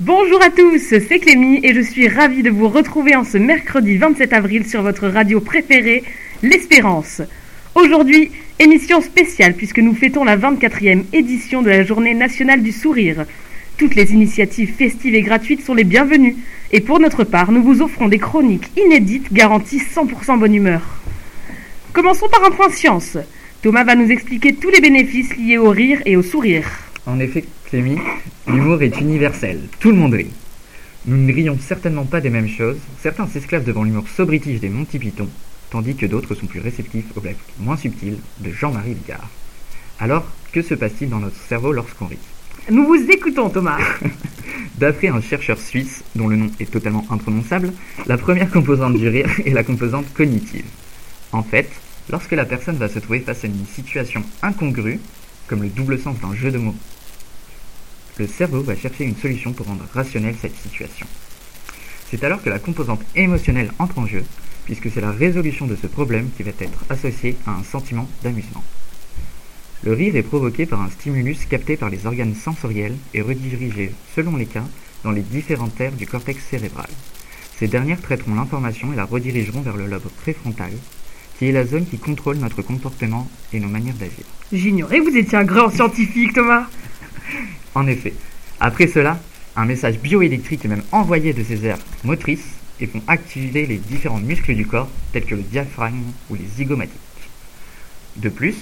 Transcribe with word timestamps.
Bonjour 0.00 0.40
à 0.44 0.50
tous, 0.50 0.78
c'est 0.78 1.18
Clémy 1.18 1.58
et 1.64 1.74
je 1.74 1.80
suis 1.80 2.06
ravie 2.06 2.44
de 2.44 2.50
vous 2.50 2.68
retrouver 2.68 3.16
en 3.16 3.24
ce 3.24 3.36
mercredi 3.36 3.96
27 3.96 4.32
avril 4.32 4.64
sur 4.64 4.80
votre 4.80 5.08
radio 5.08 5.40
préférée, 5.40 6.04
L'Espérance. 6.40 7.20
Aujourd'hui, 7.74 8.30
émission 8.60 9.00
spéciale 9.00 9.54
puisque 9.54 9.80
nous 9.80 9.96
fêtons 9.96 10.22
la 10.22 10.36
24e 10.36 11.02
édition 11.12 11.62
de 11.62 11.70
la 11.70 11.82
Journée 11.82 12.14
nationale 12.14 12.62
du 12.62 12.70
sourire. 12.70 13.26
Toutes 13.76 13.96
les 13.96 14.12
initiatives 14.12 14.72
festives 14.72 15.16
et 15.16 15.22
gratuites 15.22 15.66
sont 15.66 15.74
les 15.74 15.82
bienvenues. 15.82 16.36
Et 16.70 16.80
pour 16.80 17.00
notre 17.00 17.24
part, 17.24 17.50
nous 17.50 17.64
vous 17.64 17.82
offrons 17.82 18.06
des 18.06 18.20
chroniques 18.20 18.70
inédites 18.76 19.32
garanties 19.32 19.80
100% 19.80 20.38
bonne 20.38 20.54
humeur. 20.54 21.00
Commençons 21.92 22.28
par 22.28 22.44
un 22.44 22.52
point 22.52 22.70
science. 22.70 23.18
Thomas 23.62 23.82
va 23.82 23.96
nous 23.96 24.12
expliquer 24.12 24.54
tous 24.54 24.70
les 24.70 24.80
bénéfices 24.80 25.36
liés 25.36 25.58
au 25.58 25.70
rire 25.70 26.00
et 26.06 26.16
au 26.16 26.22
sourire. 26.22 26.68
En 27.04 27.18
effet, 27.18 27.42
Clémy, 27.68 27.98
l'humour 28.46 28.80
est 28.80 28.98
universel. 28.98 29.60
Tout 29.78 29.90
le 29.90 29.96
monde 29.96 30.14
rit. 30.14 30.30
Nous 31.04 31.18
ne 31.18 31.30
rions 31.30 31.58
certainement 31.60 32.06
pas 32.06 32.22
des 32.22 32.30
mêmes 32.30 32.48
choses. 32.48 32.78
Certains 33.02 33.26
s'esclavent 33.26 33.66
devant 33.66 33.84
l'humour 33.84 34.08
sobritif 34.08 34.58
des 34.58 34.70
Monty 34.70 34.98
Python, 34.98 35.28
tandis 35.68 35.94
que 35.94 36.06
d'autres 36.06 36.34
sont 36.34 36.46
plus 36.46 36.60
réceptifs 36.60 37.04
aux 37.14 37.20
blagues 37.20 37.36
moins 37.60 37.76
subtiles 37.76 38.16
de 38.40 38.50
Jean-Marie 38.52 38.94
Bigard. 38.94 39.28
Alors, 40.00 40.24
que 40.50 40.62
se 40.62 40.72
passe-t-il 40.72 41.10
dans 41.10 41.18
notre 41.18 41.36
cerveau 41.46 41.72
lorsqu'on 41.72 42.06
rit? 42.06 42.16
Nous 42.70 42.86
vous 42.86 43.10
écoutons, 43.10 43.50
Thomas. 43.50 43.76
D'après 44.78 45.08
un 45.08 45.20
chercheur 45.20 45.58
suisse, 45.58 46.02
dont 46.16 46.28
le 46.28 46.36
nom 46.36 46.50
est 46.60 46.70
totalement 46.70 47.04
imprononçable, 47.10 47.74
la 48.06 48.16
première 48.16 48.50
composante 48.50 48.96
du 48.96 49.08
rire 49.08 49.28
est 49.44 49.52
la 49.52 49.62
composante 49.62 50.10
cognitive. 50.14 50.64
En 51.32 51.42
fait, 51.42 51.68
lorsque 52.08 52.32
la 52.32 52.46
personne 52.46 52.78
va 52.78 52.88
se 52.88 52.98
trouver 52.98 53.20
face 53.20 53.44
à 53.44 53.48
une 53.48 53.66
situation 53.66 54.22
incongrue, 54.40 55.00
comme 55.48 55.62
le 55.62 55.68
double 55.68 55.98
sens 55.98 56.18
d'un 56.20 56.34
jeu 56.34 56.50
de 56.50 56.56
mots, 56.56 56.74
le 58.18 58.26
cerveau 58.26 58.62
va 58.62 58.76
chercher 58.76 59.04
une 59.04 59.16
solution 59.16 59.52
pour 59.52 59.66
rendre 59.66 59.84
rationnelle 59.92 60.36
cette 60.40 60.56
situation. 60.56 61.06
C'est 62.10 62.24
alors 62.24 62.42
que 62.42 62.50
la 62.50 62.58
composante 62.58 63.02
émotionnelle 63.14 63.72
entre 63.78 63.98
en 63.98 64.06
jeu, 64.06 64.24
puisque 64.64 64.90
c'est 64.90 65.00
la 65.00 65.12
résolution 65.12 65.66
de 65.66 65.76
ce 65.76 65.86
problème 65.86 66.30
qui 66.36 66.42
va 66.42 66.50
être 66.58 66.84
associée 66.88 67.36
à 67.46 67.52
un 67.52 67.64
sentiment 67.64 68.08
d'amusement. 68.22 68.64
Le 69.84 69.92
rire 69.92 70.16
est 70.16 70.22
provoqué 70.22 70.66
par 70.66 70.82
un 70.82 70.90
stimulus 70.90 71.46
capté 71.48 71.76
par 71.76 71.90
les 71.90 72.06
organes 72.06 72.34
sensoriels 72.34 72.96
et 73.14 73.22
redirigé, 73.22 73.92
selon 74.16 74.36
les 74.36 74.46
cas, 74.46 74.64
dans 75.04 75.12
les 75.12 75.22
différentes 75.22 75.80
aires 75.80 75.92
du 75.92 76.06
cortex 76.06 76.42
cérébral. 76.44 76.88
Ces 77.58 77.68
dernières 77.68 78.00
traiteront 78.00 78.34
l'information 78.34 78.92
et 78.92 78.96
la 78.96 79.04
redirigeront 79.04 79.60
vers 79.60 79.76
le 79.76 79.86
lobe 79.86 80.08
préfrontal, 80.22 80.72
qui 81.38 81.46
est 81.46 81.52
la 81.52 81.64
zone 81.64 81.86
qui 81.86 81.98
contrôle 81.98 82.38
notre 82.38 82.62
comportement 82.62 83.28
et 83.52 83.60
nos 83.60 83.68
manières 83.68 83.94
d'agir. 83.94 84.24
J'ignorais 84.52 84.98
que 84.98 85.10
vous 85.10 85.16
étiez 85.16 85.38
un 85.38 85.44
grand 85.44 85.70
scientifique, 85.70 86.32
Thomas. 86.34 86.66
En 87.78 87.86
effet, 87.86 88.12
après 88.58 88.88
cela, 88.88 89.20
un 89.54 89.64
message 89.64 90.00
bioélectrique 90.00 90.64
est 90.64 90.68
même 90.68 90.82
envoyé 90.90 91.32
de 91.32 91.44
ces 91.44 91.64
aires 91.64 91.78
motrices 92.02 92.56
et 92.80 92.86
vont 92.86 93.02
activer 93.06 93.66
les 93.66 93.76
différents 93.76 94.18
muscles 94.18 94.56
du 94.56 94.66
corps, 94.66 94.88
tels 95.12 95.24
que 95.24 95.36
le 95.36 95.42
diaphragme 95.42 96.02
ou 96.28 96.34
les 96.34 96.44
zygomatiques. 96.44 96.98
De 98.16 98.30
plus, 98.30 98.56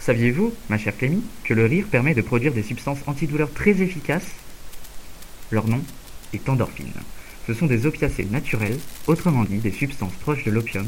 saviez-vous, 0.00 0.52
ma 0.68 0.76
chère 0.76 0.96
Clémy, 0.96 1.22
que 1.44 1.54
le 1.54 1.66
rire 1.66 1.86
permet 1.88 2.14
de 2.14 2.20
produire 2.20 2.52
des 2.52 2.64
substances 2.64 2.98
antidouleurs 3.06 3.52
très 3.52 3.80
efficaces? 3.80 4.32
Leur 5.52 5.68
nom 5.68 5.80
est 6.32 6.48
endorphine. 6.48 6.90
Ce 7.46 7.54
sont 7.54 7.66
des 7.66 7.86
opiacés 7.86 8.26
naturels, 8.30 8.78
autrement 9.06 9.44
dit 9.44 9.58
des 9.58 9.72
substances 9.72 10.14
proches 10.20 10.44
de 10.44 10.50
l'opium, 10.50 10.86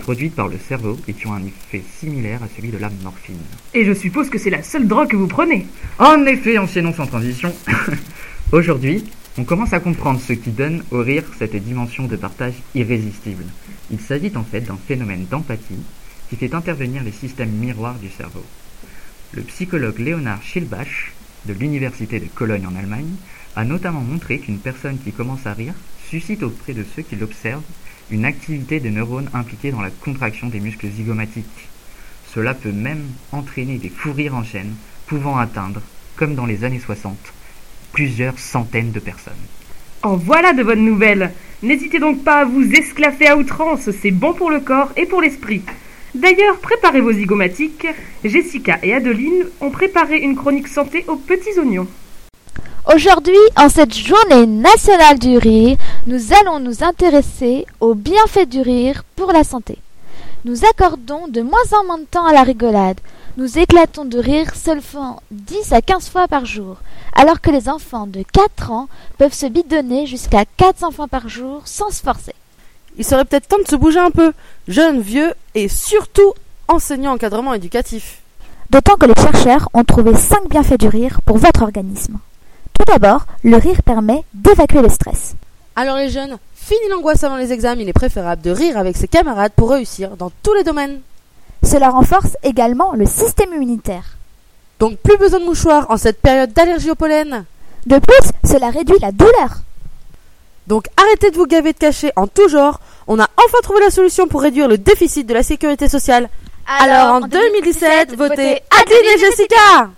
produites 0.00 0.34
par 0.34 0.48
le 0.48 0.58
cerveau 0.58 0.98
et 1.08 1.14
qui 1.14 1.26
ont 1.26 1.32
un 1.32 1.44
effet 1.44 1.82
similaire 1.98 2.42
à 2.42 2.48
celui 2.54 2.70
de 2.70 2.78
la 2.78 2.90
morphine. 3.02 3.38
Et 3.72 3.84
je 3.84 3.92
suppose 3.92 4.28
que 4.28 4.38
c'est 4.38 4.50
la 4.50 4.62
seule 4.62 4.86
drogue 4.86 5.08
que 5.08 5.16
vous 5.16 5.28
prenez. 5.28 5.66
En 5.98 6.26
effet, 6.26 6.58
enchaînons 6.58 6.92
sans 6.92 7.06
transition. 7.06 7.54
Aujourd'hui, 8.52 9.04
on 9.38 9.44
commence 9.44 9.72
à 9.72 9.80
comprendre 9.80 10.20
ce 10.20 10.32
qui 10.32 10.50
donne 10.50 10.84
au 10.90 11.00
rire 11.00 11.24
cette 11.38 11.56
dimension 11.56 12.06
de 12.06 12.16
partage 12.16 12.54
irrésistible. 12.74 13.44
Il 13.90 14.00
s'agit 14.00 14.32
en 14.36 14.44
fait 14.44 14.60
d'un 14.60 14.78
phénomène 14.86 15.26
d'empathie 15.30 15.82
qui 16.28 16.36
fait 16.36 16.54
intervenir 16.54 17.02
les 17.02 17.12
systèmes 17.12 17.50
miroirs 17.50 17.98
du 17.98 18.10
cerveau. 18.10 18.44
Le 19.32 19.42
psychologue 19.42 19.98
Leonard 19.98 20.42
Schilbach, 20.42 21.12
de 21.46 21.52
l'Université 21.52 22.20
de 22.20 22.26
Cologne 22.26 22.66
en 22.66 22.76
Allemagne, 22.76 23.14
a 23.56 23.64
notamment 23.64 24.00
montré 24.00 24.38
qu'une 24.38 24.58
personne 24.58 24.98
qui 24.98 25.12
commence 25.12 25.46
à 25.46 25.52
rire 25.52 25.74
suscite 26.10 26.42
auprès 26.42 26.72
de 26.72 26.84
ceux 26.94 27.02
qui 27.02 27.16
l'observent 27.16 27.62
une 28.10 28.24
activité 28.24 28.80
des 28.80 28.90
neurones 28.90 29.30
impliquée 29.32 29.70
dans 29.70 29.80
la 29.80 29.90
contraction 29.90 30.48
des 30.48 30.60
muscles 30.60 30.88
zygomatiques. 30.88 31.68
Cela 32.34 32.54
peut 32.54 32.72
même 32.72 33.06
entraîner 33.32 33.78
des 33.78 33.88
fous 33.88 34.14
en 34.32 34.44
chaîne, 34.44 34.74
pouvant 35.06 35.38
atteindre, 35.38 35.80
comme 36.16 36.34
dans 36.34 36.46
les 36.46 36.64
années 36.64 36.80
60, 36.80 37.16
plusieurs 37.92 38.38
centaines 38.38 38.92
de 38.92 39.00
personnes. 39.00 39.32
En 40.02 40.16
voilà 40.16 40.52
de 40.52 40.62
bonnes 40.62 40.84
nouvelles. 40.84 41.32
N'hésitez 41.62 41.98
donc 41.98 42.24
pas 42.24 42.40
à 42.40 42.44
vous 42.44 42.70
esclaffer 42.72 43.28
à 43.28 43.36
outrance, 43.36 43.90
c'est 44.02 44.10
bon 44.10 44.34
pour 44.34 44.50
le 44.50 44.60
corps 44.60 44.92
et 44.96 45.06
pour 45.06 45.22
l'esprit. 45.22 45.62
D'ailleurs, 46.14 46.58
préparez 46.58 47.00
vos 47.00 47.12
zygomatiques. 47.12 47.86
Jessica 48.22 48.78
et 48.82 48.94
Adeline 48.94 49.46
ont 49.60 49.70
préparé 49.70 50.18
une 50.18 50.36
chronique 50.36 50.68
santé 50.68 51.04
aux 51.08 51.16
petits 51.16 51.58
oignons. 51.58 51.88
Aujourd'hui, 52.92 53.38
en 53.56 53.70
cette 53.70 53.94
journée 53.94 54.46
nationale 54.46 55.18
du 55.18 55.38
rire, 55.38 55.78
nous 56.06 56.34
allons 56.34 56.60
nous 56.60 56.84
intéresser 56.84 57.64
aux 57.80 57.94
bienfaits 57.94 58.46
du 58.46 58.60
rire 58.60 59.04
pour 59.16 59.32
la 59.32 59.42
santé. 59.42 59.78
Nous 60.44 60.66
accordons 60.66 61.26
de 61.28 61.40
moins 61.40 61.72
en 61.80 61.84
moins 61.86 61.96
de 61.96 62.04
temps 62.04 62.26
à 62.26 62.34
la 62.34 62.42
rigolade. 62.42 63.00
Nous 63.38 63.58
éclatons 63.58 64.04
de 64.04 64.18
rire 64.18 64.54
seulement 64.54 65.22
10 65.30 65.72
à 65.72 65.80
15 65.80 66.10
fois 66.10 66.28
par 66.28 66.44
jour, 66.44 66.76
alors 67.14 67.40
que 67.40 67.50
les 67.50 67.70
enfants 67.70 68.06
de 68.06 68.22
4 68.32 68.70
ans 68.70 68.88
peuvent 69.16 69.32
se 69.32 69.46
bidonner 69.46 70.06
jusqu'à 70.06 70.44
400 70.58 70.90
fois 70.90 71.08
par 71.08 71.26
jour 71.26 71.62
sans 71.64 71.90
se 71.90 72.02
forcer. 72.02 72.34
Il 72.98 73.04
serait 73.04 73.24
peut-être 73.24 73.48
temps 73.48 73.62
de 73.64 73.68
se 73.68 73.76
bouger 73.76 73.98
un 73.98 74.10
peu, 74.10 74.34
jeunes, 74.68 75.00
vieux 75.00 75.32
et 75.54 75.68
surtout 75.68 76.34
enseignants 76.68 77.14
encadrement 77.14 77.54
éducatif. 77.54 78.18
D'autant 78.68 78.96
que 78.96 79.06
les 79.06 79.14
chercheurs 79.14 79.70
ont 79.72 79.84
trouvé 79.84 80.14
5 80.14 80.50
bienfaits 80.50 80.78
du 80.78 80.88
rire 80.88 81.22
pour 81.24 81.38
votre 81.38 81.62
organisme. 81.62 82.18
Tout 82.74 82.84
d'abord, 82.86 83.26
le 83.42 83.56
rire 83.56 83.82
permet 83.82 84.24
d'évacuer 84.34 84.82
le 84.82 84.88
stress. 84.88 85.34
Alors 85.76 85.96
les 85.96 86.10
jeunes, 86.10 86.38
fini 86.54 86.80
l'angoisse 86.90 87.24
avant 87.24 87.36
les 87.36 87.52
examens, 87.52 87.80
il 87.80 87.88
est 87.88 87.92
préférable 87.92 88.42
de 88.42 88.50
rire 88.50 88.78
avec 88.78 88.96
ses 88.96 89.08
camarades 89.08 89.52
pour 89.56 89.70
réussir 89.70 90.16
dans 90.16 90.30
tous 90.42 90.54
les 90.54 90.64
domaines. 90.64 91.00
Cela 91.62 91.90
renforce 91.90 92.36
également 92.42 92.92
le 92.92 93.06
système 93.06 93.52
immunitaire. 93.54 94.16
Donc 94.78 94.98
plus 94.98 95.16
besoin 95.16 95.40
de 95.40 95.44
mouchoirs 95.44 95.86
en 95.90 95.96
cette 95.96 96.20
période 96.20 96.52
d'allergie 96.52 96.90
au 96.90 96.94
pollen. 96.94 97.44
De 97.86 97.98
plus, 97.98 98.50
cela 98.50 98.70
réduit 98.70 98.98
la 99.00 99.12
douleur. 99.12 99.62
Donc 100.66 100.86
arrêtez 100.96 101.30
de 101.30 101.36
vous 101.36 101.46
gaver 101.46 101.72
de 101.72 101.78
cachets 101.78 102.12
en 102.16 102.26
tout 102.26 102.48
genre, 102.48 102.80
on 103.06 103.18
a 103.18 103.28
enfin 103.36 103.58
trouvé 103.62 103.80
la 103.80 103.90
solution 103.90 104.28
pour 104.28 104.42
réduire 104.42 104.68
le 104.68 104.78
déficit 104.78 105.26
de 105.26 105.34
la 105.34 105.42
sécurité 105.42 105.88
sociale. 105.88 106.28
Alors, 106.66 107.16
en 107.16 107.20
2017, 107.20 108.16
votez 108.16 108.62
Adeline 108.70 109.14
et 109.14 109.18
Jessica 109.18 109.90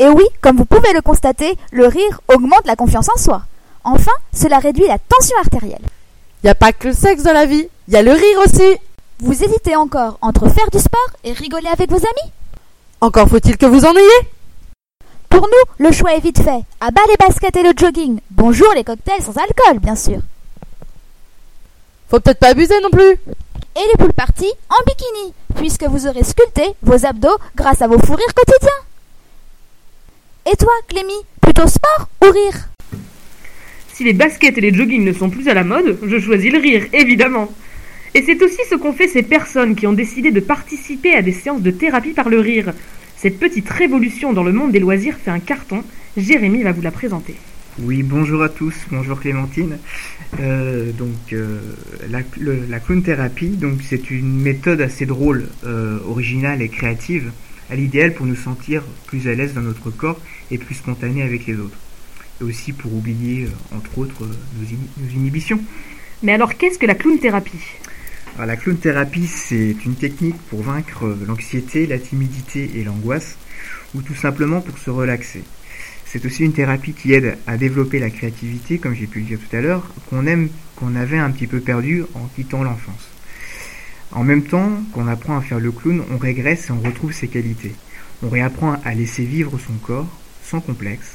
Et 0.00 0.08
oui, 0.08 0.24
comme 0.40 0.56
vous 0.56 0.64
pouvez 0.64 0.94
le 0.94 1.02
constater, 1.02 1.58
le 1.72 1.86
rire 1.86 2.22
augmente 2.28 2.64
la 2.64 2.74
confiance 2.74 3.10
en 3.14 3.18
soi. 3.18 3.42
Enfin, 3.84 4.12
cela 4.32 4.58
réduit 4.58 4.86
la 4.86 4.96
tension 4.98 5.36
artérielle. 5.38 5.84
Y 6.42 6.48
a 6.48 6.54
pas 6.54 6.72
que 6.72 6.88
le 6.88 6.94
sexe 6.94 7.22
dans 7.22 7.34
la 7.34 7.44
vie, 7.44 7.68
y 7.86 7.96
a 7.96 8.02
le 8.02 8.12
rire 8.12 8.38
aussi. 8.42 8.78
Vous 9.18 9.44
hésitez 9.44 9.76
encore 9.76 10.16
entre 10.22 10.48
faire 10.48 10.70
du 10.70 10.78
sport 10.78 11.10
et 11.22 11.34
rigoler 11.34 11.68
avec 11.68 11.90
vos 11.90 11.98
amis 11.98 12.32
Encore 13.02 13.28
faut-il 13.28 13.58
que 13.58 13.66
vous 13.66 13.84
en 13.84 13.94
ayez. 13.94 14.28
Pour 15.28 15.42
nous, 15.42 15.84
le 15.84 15.92
choix 15.92 16.14
est 16.14 16.20
vite 16.20 16.42
fait. 16.42 16.64
À 16.80 16.90
bas 16.90 17.02
les 17.06 17.16
baskets 17.18 17.56
et 17.56 17.62
le 17.62 17.74
jogging. 17.76 18.20
Bonjour 18.30 18.72
les 18.74 18.84
cocktails 18.84 19.22
sans 19.22 19.36
alcool, 19.36 19.80
bien 19.80 19.96
sûr. 19.96 20.20
Faut 22.08 22.20
peut-être 22.20 22.40
pas 22.40 22.48
abuser 22.48 22.80
non 22.82 22.88
plus. 22.88 23.18
Et 23.76 23.86
les 23.86 23.98
poules 23.98 24.14
parties 24.14 24.52
en 24.70 24.82
bikini, 24.86 25.34
puisque 25.56 25.84
vous 25.84 26.06
aurez 26.06 26.24
sculpté 26.24 26.74
vos 26.82 27.04
abdos 27.04 27.36
grâce 27.54 27.82
à 27.82 27.86
vos 27.86 27.98
fous 27.98 28.14
rires 28.14 28.34
quotidiens. 28.34 28.70
Et 30.46 30.56
toi, 30.56 30.72
Clémy, 30.88 31.12
plutôt 31.40 31.66
sport 31.68 32.08
ou 32.22 32.30
rire 32.30 32.68
Si 33.92 34.04
les 34.04 34.12
baskets 34.12 34.56
et 34.58 34.60
les 34.60 34.72
joggings 34.74 35.04
ne 35.04 35.12
sont 35.12 35.30
plus 35.30 35.48
à 35.48 35.54
la 35.54 35.64
mode, 35.64 35.98
je 36.06 36.18
choisis 36.18 36.52
le 36.52 36.58
rire, 36.58 36.86
évidemment. 36.92 37.52
Et 38.14 38.22
c'est 38.22 38.42
aussi 38.42 38.58
ce 38.68 38.74
qu'ont 38.74 38.92
fait 38.92 39.06
ces 39.08 39.22
personnes 39.22 39.76
qui 39.76 39.86
ont 39.86 39.92
décidé 39.92 40.30
de 40.32 40.40
participer 40.40 41.14
à 41.14 41.22
des 41.22 41.32
séances 41.32 41.62
de 41.62 41.70
thérapie 41.70 42.10
par 42.12 42.28
le 42.28 42.40
rire. 42.40 42.72
Cette 43.16 43.38
petite 43.38 43.68
révolution 43.68 44.32
dans 44.32 44.42
le 44.42 44.52
monde 44.52 44.72
des 44.72 44.80
loisirs 44.80 45.16
fait 45.22 45.30
un 45.30 45.38
carton. 45.40 45.84
Jérémy 46.16 46.62
va 46.62 46.72
vous 46.72 46.82
la 46.82 46.90
présenter. 46.90 47.36
Oui, 47.78 48.02
bonjour 48.02 48.42
à 48.42 48.48
tous, 48.48 48.74
bonjour 48.90 49.20
Clémentine. 49.20 49.78
Euh, 50.40 50.90
donc 50.92 51.32
euh, 51.32 51.60
la, 52.10 52.18
le- 52.38 52.64
la 52.68 52.80
clown 52.80 53.02
thérapie, 53.02 53.48
donc 53.50 53.78
c'est 53.88 54.10
une 54.10 54.40
méthode 54.40 54.80
assez 54.80 55.06
drôle, 55.06 55.46
euh, 55.64 55.98
originale 56.08 56.62
et 56.62 56.68
créative, 56.68 57.30
à 57.70 57.76
l'idéal 57.76 58.14
pour 58.14 58.26
nous 58.26 58.36
sentir 58.36 58.82
plus 59.06 59.28
à 59.28 59.34
l'aise 59.34 59.54
dans 59.54 59.60
notre 59.60 59.90
corps 59.90 60.20
et 60.50 60.58
plus 60.58 60.74
spontané 60.74 61.22
avec 61.22 61.46
les 61.46 61.54
autres. 61.54 61.78
Et 62.40 62.44
aussi 62.44 62.72
pour 62.72 62.92
oublier, 62.92 63.44
euh, 63.44 63.76
entre 63.76 63.98
autres, 63.98 64.24
euh, 64.24 64.74
nos, 65.00 65.08
inhibitions. 65.10 65.60
Mais 66.22 66.32
alors 66.32 66.56
qu'est-ce 66.56 66.78
que 66.78 66.86
la 66.86 66.94
clown 66.94 67.18
thérapie 67.18 67.60
Alors, 68.34 68.46
la 68.46 68.56
clown 68.56 68.76
thérapie, 68.76 69.26
c'est 69.26 69.76
une 69.84 69.94
technique 69.94 70.36
pour 70.48 70.62
vaincre 70.62 71.04
euh, 71.06 71.16
l'anxiété, 71.26 71.86
la 71.86 71.98
timidité 71.98 72.70
et 72.76 72.84
l'angoisse, 72.84 73.36
ou 73.94 74.02
tout 74.02 74.14
simplement 74.14 74.60
pour 74.60 74.78
se 74.78 74.90
relaxer. 74.90 75.42
C'est 76.06 76.24
aussi 76.24 76.44
une 76.44 76.52
thérapie 76.52 76.92
qui 76.92 77.12
aide 77.12 77.38
à 77.46 77.56
développer 77.56 78.00
la 78.00 78.10
créativité, 78.10 78.78
comme 78.78 78.96
j'ai 78.96 79.06
pu 79.06 79.20
le 79.20 79.26
dire 79.26 79.38
tout 79.38 79.56
à 79.56 79.60
l'heure, 79.60 79.86
qu'on 80.08 80.26
aime, 80.26 80.48
qu'on 80.74 80.96
avait 80.96 81.18
un 81.18 81.30
petit 81.30 81.46
peu 81.46 81.60
perdu 81.60 82.02
en 82.14 82.26
quittant 82.34 82.64
l'enfance. 82.64 83.09
En 84.12 84.24
même 84.24 84.42
temps 84.42 84.70
qu'on 84.92 85.06
apprend 85.06 85.38
à 85.38 85.42
faire 85.42 85.60
le 85.60 85.70
clown, 85.70 86.02
on 86.10 86.18
régresse 86.18 86.68
et 86.68 86.72
on 86.72 86.80
retrouve 86.80 87.12
ses 87.12 87.28
qualités. 87.28 87.74
On 88.22 88.28
réapprend 88.28 88.76
à 88.84 88.94
laisser 88.94 89.24
vivre 89.24 89.58
son 89.58 89.74
corps, 89.74 90.08
sans 90.42 90.60
complexe. 90.60 91.12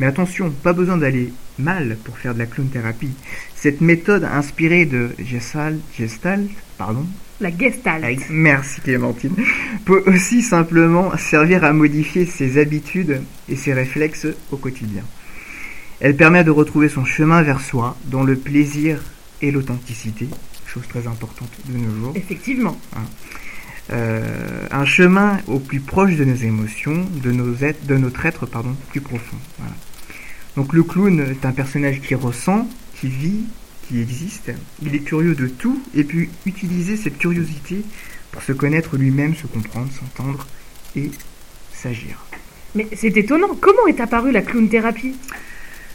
Mais 0.00 0.06
attention, 0.06 0.50
pas 0.50 0.72
besoin 0.72 0.96
d'aller 0.96 1.32
mal 1.58 1.98
pour 2.02 2.18
faire 2.18 2.34
de 2.34 2.38
la 2.38 2.46
clown 2.46 2.68
thérapie. 2.68 3.12
Cette 3.54 3.80
méthode 3.80 4.24
inspirée 4.24 4.86
de 4.86 5.10
Gestalt, 5.18 5.78
Gestalt 5.96 6.48
pardon, 6.78 7.06
La 7.40 7.56
gestalt. 7.56 8.28
Merci 8.30 8.80
Clémentine. 8.80 9.36
Peut 9.84 10.02
aussi 10.06 10.42
simplement 10.42 11.16
servir 11.16 11.64
à 11.64 11.72
modifier 11.72 12.26
ses 12.26 12.58
habitudes 12.58 13.22
et 13.48 13.56
ses 13.56 13.72
réflexes 13.72 14.26
au 14.50 14.56
quotidien. 14.56 15.02
Elle 16.00 16.16
permet 16.16 16.42
de 16.42 16.50
retrouver 16.50 16.88
son 16.88 17.04
chemin 17.04 17.42
vers 17.42 17.60
soi 17.60 17.96
dans 18.06 18.24
le 18.24 18.34
plaisir 18.34 19.00
et 19.40 19.52
l'authenticité, 19.52 20.28
chose 20.72 20.88
très 20.88 21.06
importante 21.06 21.50
de 21.66 21.76
nos 21.76 21.94
jours. 21.94 22.12
Effectivement. 22.14 22.78
Euh, 23.90 24.66
un 24.70 24.84
chemin 24.84 25.38
au 25.48 25.58
plus 25.58 25.80
proche 25.80 26.16
de 26.16 26.24
nos 26.24 26.34
émotions, 26.34 27.06
de, 27.22 27.32
nos 27.32 27.54
êtres, 27.56 27.84
de 27.84 27.96
notre 27.96 28.24
être 28.24 28.46
pardon, 28.46 28.74
plus 28.90 29.00
profond. 29.00 29.36
Voilà. 29.58 29.74
Donc 30.56 30.72
le 30.72 30.82
clown 30.82 31.20
est 31.20 31.44
un 31.44 31.52
personnage 31.52 32.00
qui 32.00 32.14
ressent, 32.14 32.68
qui 32.98 33.08
vit, 33.08 33.44
qui 33.88 34.00
existe. 34.00 34.52
Il 34.82 34.94
est 34.94 35.00
curieux 35.00 35.34
de 35.34 35.46
tout 35.46 35.82
et 35.94 36.04
puis 36.04 36.30
utiliser 36.46 36.96
cette 36.96 37.18
curiosité 37.18 37.82
pour 38.30 38.42
se 38.42 38.52
connaître 38.52 38.96
lui-même, 38.96 39.34
se 39.34 39.46
comprendre, 39.46 39.90
s'entendre 39.92 40.46
et 40.96 41.10
s'agir. 41.74 42.24
Mais 42.74 42.88
c'est 42.94 43.14
étonnant. 43.16 43.54
Comment 43.60 43.86
est 43.88 44.00
apparue 44.00 44.32
la 44.32 44.40
clown 44.40 44.68
thérapie 44.68 45.14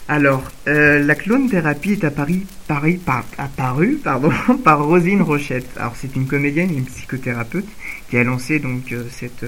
Alors, 0.10 0.42
euh, 0.70 1.04
la 1.04 1.16
clown 1.16 1.50
thérapie 1.50 1.92
est 1.92 2.06
apparue, 2.06 2.46
Paris, 2.66 2.98
par, 2.98 3.26
apparue 3.38 4.00
pardon, 4.02 4.32
par 4.64 4.86
Rosine 4.86 5.22
Rochette. 5.22 5.70
Alors, 5.76 5.96
c'est 5.98 6.16
une 6.16 6.28
comédienne 6.28 6.72
et 6.72 6.78
une 6.78 6.86
psychothérapeute 6.86 7.68
qui 8.10 8.18
a 8.18 8.24
lancé 8.24 8.60
donc 8.60 8.94
euh, 8.94 9.04
cette, 9.12 9.46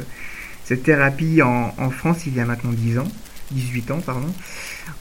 cette 0.66 0.84
thérapie 0.84 1.42
en, 1.42 1.74
en 1.78 1.90
France 1.92 2.26
il 2.28 2.36
y 2.36 2.42
a 2.42 2.46
maintenant 2.46 2.74
10 2.74 3.00
ans, 3.00 3.08
18 3.52 3.92
ans, 3.92 4.02
pardon. 4.06 4.34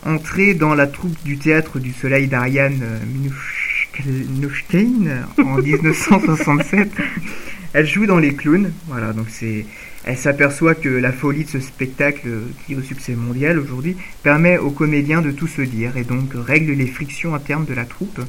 Entrée 0.07 0.55
dans 0.55 0.75
la 0.75 0.87
troupe 0.87 1.17
du 1.25 1.39
théâtre 1.39 1.81
du 1.81 1.93
Soleil 1.93 2.29
d'Ariane 2.29 2.81
euh, 2.83 3.01
Minushkin 4.05 5.25
en 5.39 5.59
1967. 5.61 6.89
Elle 7.73 7.87
joue 7.87 8.07
dans 8.07 8.19
les 8.19 8.35
clowns, 8.35 8.73
voilà, 8.87 9.13
donc 9.13 9.27
c'est, 9.29 9.67
elle 10.05 10.17
s'aperçoit 10.17 10.75
que 10.75 10.89
la 10.89 11.13
folie 11.13 11.45
de 11.45 11.51
ce 11.51 11.61
spectacle 11.61 12.29
qui 12.67 12.73
est 12.73 12.77
au 12.77 12.83
succès 12.83 13.15
mondial 13.15 13.59
aujourd'hui 13.59 13.97
permet 14.23 14.57
aux 14.59 14.71
comédiens 14.71 15.21
de 15.21 15.31
tout 15.31 15.49
se 15.49 15.63
dire 15.63 15.97
et 15.97 16.05
donc 16.05 16.31
règle 16.35 16.73
les 16.73 16.87
frictions 16.87 17.35
internes 17.35 17.65
de 17.67 17.75
la 17.75 17.85
troupe. 17.85 18.21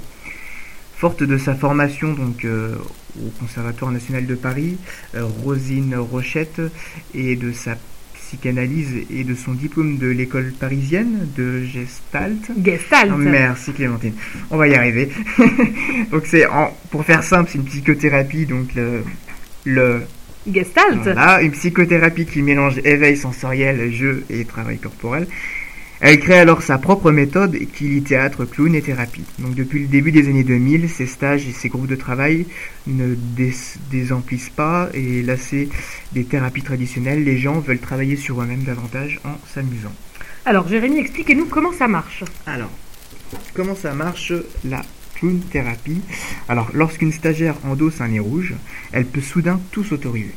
Forte 0.98 1.24
de 1.24 1.38
sa 1.38 1.56
formation 1.56 2.12
donc 2.14 2.44
euh, 2.44 2.76
au 3.18 3.30
Conservatoire 3.40 3.92
national 3.92 4.26
de 4.26 4.36
Paris, 4.36 4.78
euh, 5.16 5.24
Rosine 5.24 5.96
Rochette 5.96 6.62
et 7.14 7.38
de 7.38 7.54
sa 7.54 7.78
psychanalyse 8.16 9.06
et 9.10 9.24
de 9.24 9.34
son 9.34 9.54
diplôme 9.54 9.98
de 9.98 10.08
l'école 10.08 10.52
parisienne 10.60 11.28
de 11.38 11.64
Gestalt. 11.64 12.52
Gestalt. 12.64 13.12
Oh, 13.14 13.18
merci 13.18 13.72
Clémentine. 13.72 14.14
On 14.52 14.58
va 14.58 14.68
y 14.68 14.76
arriver. 14.76 15.10
donc 16.12 16.24
c'est 16.26 16.46
en- 16.46 16.72
pour 16.92 17.06
faire 17.06 17.24
simple, 17.24 17.50
c'est 17.52 17.58
une 17.60 17.64
psychothérapie 17.66 18.46
donc 18.46 18.76
le 18.76 19.04
le 19.64 20.02
Gestalt. 20.52 21.00
voilà, 21.04 21.42
une 21.42 21.52
psychothérapie 21.52 22.26
qui 22.26 22.42
mélange 22.42 22.80
éveil 22.84 23.18
sensoriel, 23.18 23.92
jeu 23.92 24.24
et 24.30 24.46
travail 24.46 24.78
corporel. 24.78 25.28
Elle 26.02 26.18
crée 26.22 26.40
alors 26.40 26.62
sa 26.62 26.78
propre 26.78 27.12
méthode 27.12 27.58
qui 27.74 27.84
lie 27.90 28.02
théâtre, 28.02 28.46
clown 28.46 28.74
et 28.74 28.82
thérapie. 28.82 29.26
Donc 29.40 29.54
depuis 29.56 29.82
le 29.82 29.88
début 29.88 30.14
des 30.14 30.30
années 30.30 30.46
2000, 30.46 30.90
ses 30.90 31.06
stages 31.06 31.46
et 31.46 31.52
ses 31.52 31.68
groupes 31.68 31.88
de 31.88 31.98
travail 31.98 32.46
ne 32.88 33.16
dés- 33.16 33.52
désemplissent 33.92 34.50
pas 34.50 34.90
et 34.94 35.22
lassés 35.24 35.68
des 36.14 36.24
thérapies 36.24 36.62
traditionnelles, 36.62 37.26
les 37.26 37.38
gens 37.38 37.60
veulent 37.60 37.80
travailler 37.80 38.16
sur 38.16 38.42
eux-mêmes 38.42 38.64
davantage 38.64 39.20
en 39.26 39.36
s'amusant. 39.54 39.92
Alors, 40.46 40.70
Jérémy, 40.70 41.00
expliquez-nous 41.00 41.48
comment 41.48 41.74
ça 41.74 41.90
marche. 41.90 42.24
Alors, 42.48 42.72
comment 43.54 43.76
ça 43.76 43.94
marche 43.94 44.32
la 44.64 44.82
clown 45.20 45.40
thérapie 45.52 46.02
Alors, 46.48 46.70
lorsqu'une 46.74 47.12
stagiaire 47.12 47.56
endosse 47.66 48.02
un 48.02 48.08
nez 48.08 48.20
rouge, 48.20 48.54
elle 48.92 49.06
peut 49.06 49.22
soudain 49.22 49.60
tout 49.72 49.84
s'autoriser. 49.84 50.34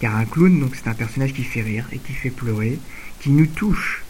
Car 0.00 0.16
un 0.16 0.24
clown, 0.24 0.60
donc, 0.60 0.74
c'est 0.74 0.88
un 0.88 0.94
personnage 0.94 1.32
qui 1.32 1.44
fait 1.44 1.60
rire 1.60 1.86
et 1.92 1.98
qui 1.98 2.12
fait 2.12 2.30
pleurer, 2.30 2.78
qui 3.20 3.30
nous 3.30 3.46
touche, 3.46 4.02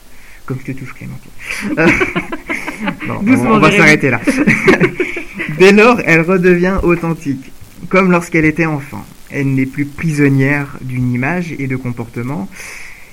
comme 0.46 0.58
je 0.60 0.72
te 0.72 0.78
touche, 0.78 0.94
Clémentine. 0.94 1.30
Euh, 1.78 1.88
bon, 3.06 3.20
on 3.46 3.58
va 3.58 3.70
s'arrêter 3.70 4.10
là. 4.10 4.20
Dès 5.58 5.72
lors, 5.72 6.00
elle 6.04 6.22
redevient 6.22 6.78
authentique, 6.82 7.52
comme 7.88 8.10
lorsqu'elle 8.10 8.44
était 8.44 8.66
enfant. 8.66 9.04
Elle 9.30 9.54
n'est 9.54 9.66
plus 9.66 9.84
prisonnière 9.84 10.78
d'une 10.80 11.12
image 11.12 11.54
et 11.58 11.66
de 11.66 11.76
comportement. 11.76 12.48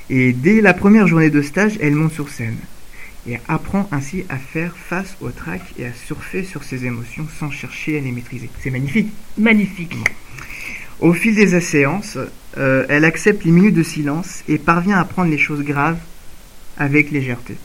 Et 0.09 0.33
dès 0.33 0.61
la 0.61 0.73
première 0.73 1.07
journée 1.07 1.29
de 1.29 1.41
stage, 1.41 1.77
elle 1.81 1.93
monte 1.93 2.13
sur 2.13 2.29
scène 2.29 2.57
et 3.27 3.37
apprend 3.47 3.87
ainsi 3.91 4.25
à 4.29 4.37
faire 4.37 4.75
face 4.77 5.15
au 5.21 5.29
trac 5.29 5.61
et 5.77 5.85
à 5.85 5.93
surfer 5.93 6.43
sur 6.43 6.63
ses 6.63 6.85
émotions 6.85 7.27
sans 7.39 7.51
chercher 7.51 7.97
à 7.97 8.01
les 8.01 8.11
maîtriser. 8.11 8.49
C'est 8.61 8.69
magnifique. 8.69 9.11
Magnifique. 9.37 9.95
Au 10.99 11.13
fil 11.13 11.35
des 11.35 11.59
séances, 11.61 12.17
euh, 12.57 12.85
elle 12.89 13.05
accepte 13.05 13.43
les 13.43 13.51
minutes 13.51 13.75
de 13.75 13.83
silence 13.83 14.43
et 14.47 14.57
parvient 14.57 14.97
à 14.97 15.05
prendre 15.05 15.29
les 15.29 15.37
choses 15.37 15.63
graves 15.63 15.99
avec 16.77 17.11
légèreté. 17.11 17.55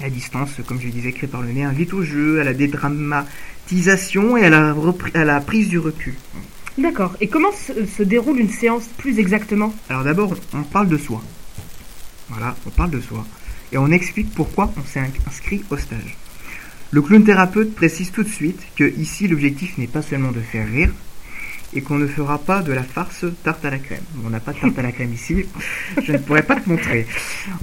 La 0.00 0.10
distance, 0.10 0.52
comme 0.66 0.80
je 0.80 0.88
disais, 0.88 1.12
créée 1.12 1.28
par 1.28 1.42
le 1.42 1.50
nez, 1.50 1.64
invite 1.64 1.92
au 1.92 2.02
jeu, 2.02 2.40
à 2.40 2.44
la 2.44 2.54
dédramatisation 2.54 4.36
et 4.36 4.44
à 4.44 4.50
la, 4.50 4.72
repri- 4.72 5.14
à 5.14 5.24
la 5.24 5.40
prise 5.40 5.68
du 5.68 5.78
recul. 5.78 6.14
D'accord. 6.78 7.16
Et 7.20 7.26
comment 7.26 7.50
se, 7.50 7.84
se 7.84 8.04
déroule 8.04 8.38
une 8.38 8.48
séance 8.48 8.84
plus 8.96 9.18
exactement? 9.18 9.74
Alors 9.90 10.04
d'abord, 10.04 10.34
on 10.54 10.62
parle 10.62 10.88
de 10.88 10.96
soi. 10.96 11.20
Voilà, 12.28 12.54
on 12.64 12.70
parle 12.70 12.90
de 12.90 13.00
soi. 13.00 13.26
Et 13.72 13.78
on 13.78 13.90
explique 13.90 14.32
pourquoi 14.34 14.72
on 14.76 14.84
s'est 14.84 15.00
in- 15.00 15.08
inscrit 15.26 15.62
au 15.70 15.76
stage. 15.76 16.16
Le 16.90 17.02
clown 17.02 17.22
thérapeute 17.22 17.74
précise 17.74 18.10
tout 18.10 18.22
de 18.22 18.28
suite 18.28 18.60
que 18.76 18.84
ici 18.98 19.28
l'objectif 19.28 19.76
n'est 19.76 19.86
pas 19.86 20.00
seulement 20.02 20.32
de 20.32 20.40
faire 20.40 20.66
rire 20.66 20.90
et 21.74 21.82
qu'on 21.82 21.98
ne 21.98 22.06
fera 22.06 22.38
pas 22.38 22.62
de 22.62 22.72
la 22.72 22.82
farce 22.82 23.26
tarte 23.44 23.62
à 23.66 23.70
la 23.70 23.76
crème. 23.78 24.00
On 24.24 24.30
n'a 24.30 24.40
pas 24.40 24.54
de 24.54 24.58
tarte 24.58 24.78
à 24.78 24.82
la 24.82 24.90
crème 24.90 25.12
ici, 25.12 25.44
je 26.02 26.12
ne 26.12 26.16
pourrais 26.18 26.42
pas 26.42 26.56
te 26.56 26.66
montrer. 26.66 27.06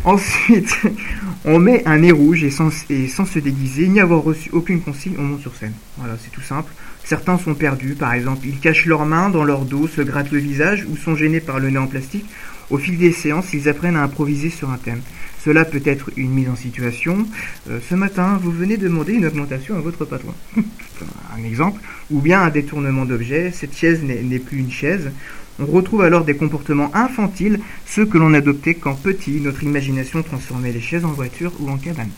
Ensuite, 0.04 0.78
on 1.46 1.58
met 1.58 1.82
un 1.88 1.98
nez 1.98 2.12
rouge 2.12 2.44
et 2.44 2.52
sans 2.52 2.70
se 2.70 3.40
déguiser, 3.40 3.88
ni 3.88 4.00
avoir 4.00 4.22
reçu 4.22 4.52
aucune 4.54 4.82
consigne, 4.82 5.16
on 5.18 5.24
monte 5.24 5.42
sur 5.42 5.56
scène. 5.56 5.74
Voilà, 5.98 6.18
c'est 6.24 6.30
tout 6.30 6.42
simple. 6.42 6.72
Certains 7.04 7.40
sont 7.40 7.56
perdus, 7.56 7.96
par 7.96 8.14
exemple, 8.14 8.46
ils 8.46 8.60
cachent 8.60 8.86
leurs 8.86 9.06
mains 9.06 9.30
dans 9.30 9.44
leur 9.44 9.66
dos, 9.66 9.88
se 9.88 10.02
grattent 10.02 10.32
le 10.32 10.40
visage 10.40 10.86
ou 10.88 10.98
sont 10.98 11.16
gênés 11.16 11.40
par 11.40 11.60
le 11.60 11.72
nez 11.72 11.80
en 11.80 11.88
plastique. 11.88 12.26
Au 12.70 12.78
fil 12.78 12.98
des 12.98 13.12
séances, 13.12 13.54
ils 13.54 13.70
apprennent 13.70 13.96
à 13.96 14.04
improviser 14.04 14.50
sur 14.50 14.70
un 14.70 14.78
thème. 14.78 15.02
Cela 15.44 15.66
peut 15.66 15.82
être 15.86 16.10
une 16.18 16.32
mise 16.32 16.50
en 16.50 16.56
situation. 16.56 17.28
Euh, 17.70 17.80
ce 17.88 17.94
matin, 17.94 18.40
vous 18.42 18.52
venez 18.52 18.78
demander 18.78 19.14
une 19.14 19.26
augmentation 19.26 19.76
à 19.76 19.80
votre 19.80 20.06
patron. 20.06 20.34
un 20.58 21.44
exemple. 21.46 21.82
Ou 22.10 22.20
bien 22.20 22.42
un 22.42 22.50
détournement 22.50 23.06
d'objet. 23.06 23.52
Cette 23.52 23.78
chaise 23.78 24.02
n'est 24.04 24.40
plus 24.40 24.60
une 24.60 24.72
chaise. 24.72 25.12
On 25.60 25.66
retrouve 25.68 26.02
alors 26.02 26.26
des 26.26 26.36
comportements 26.36 26.94
infantiles, 26.94 27.60
ceux 27.86 28.06
que 28.06 28.18
l'on 28.18 28.34
adoptait 28.34 28.74
quand 28.74 28.96
petit, 28.96 29.40
notre 29.40 29.64
imagination 29.64 30.22
transformait 30.22 30.74
les 30.74 30.82
chaises 30.82 31.06
en 31.06 31.14
voiture 31.14 31.54
ou 31.60 31.70
en 31.70 31.78
cabane. 31.78 32.10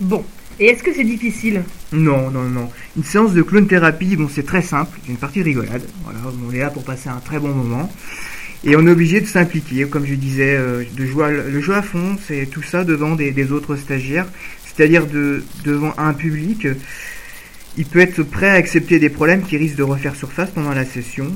Bon. 0.00 0.24
Et 0.60 0.66
est-ce 0.66 0.82
que 0.82 0.92
c'est 0.92 1.04
difficile? 1.04 1.62
Non, 1.92 2.30
non, 2.30 2.44
non. 2.44 2.68
Une 2.96 3.04
séance 3.04 3.32
de 3.32 3.42
clown 3.42 3.66
thérapie, 3.66 4.16
bon, 4.16 4.28
c'est 4.28 4.44
très 4.44 4.62
simple. 4.62 4.98
C'est 5.04 5.12
une 5.12 5.18
partie 5.18 5.40
de 5.40 5.44
rigolade. 5.44 5.82
Voilà, 6.04 6.20
on 6.46 6.52
est 6.52 6.58
là 6.58 6.70
pour 6.70 6.84
passer 6.84 7.08
un 7.08 7.20
très 7.24 7.38
bon 7.38 7.48
moment. 7.48 7.90
Et 8.64 8.76
on 8.76 8.86
est 8.86 8.90
obligé 8.90 9.20
de 9.20 9.26
s'impliquer, 9.26 9.84
comme 9.86 10.06
je 10.06 10.14
disais, 10.14 10.56
euh, 10.56 10.84
de 10.96 11.04
jouer 11.06 11.24
à, 11.26 11.30
le 11.30 11.60
jeu 11.60 11.74
à 11.74 11.82
fond, 11.82 12.16
c'est 12.26 12.46
tout 12.46 12.62
ça 12.62 12.82
devant 12.84 13.14
des, 13.14 13.52
autres 13.52 13.76
stagiaires, 13.76 14.26
c'est-à-dire 14.64 15.06
de, 15.06 15.44
devant 15.64 15.92
un 15.98 16.14
public. 16.14 16.64
euh, 16.64 16.74
Il 17.76 17.84
peut 17.84 18.00
être 18.00 18.22
prêt 18.22 18.48
à 18.48 18.54
accepter 18.54 18.98
des 18.98 19.10
problèmes 19.10 19.42
qui 19.42 19.58
risquent 19.58 19.76
de 19.76 19.82
refaire 19.82 20.16
surface 20.16 20.50
pendant 20.50 20.72
la 20.72 20.86
session. 20.86 21.30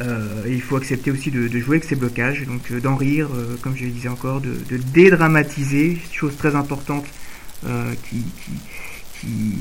Euh, 0.00 0.42
il 0.46 0.62
faut 0.62 0.76
accepter 0.76 1.10
aussi 1.10 1.30
de, 1.30 1.48
de 1.48 1.58
jouer 1.58 1.76
avec 1.76 1.84
ses 1.84 1.96
blocages, 1.96 2.46
donc 2.46 2.70
euh, 2.70 2.80
d'en 2.80 2.96
rire, 2.96 3.28
euh, 3.34 3.56
comme 3.62 3.76
je 3.76 3.84
le 3.84 3.90
disais 3.90 4.08
encore, 4.08 4.40
de, 4.40 4.54
de 4.70 4.78
dédramatiser, 4.94 5.98
chose 6.12 6.36
très 6.36 6.54
importante 6.56 7.04
euh, 7.66 7.92
qui, 8.08 8.16
qui, 8.18 8.52
qui, 9.22 9.54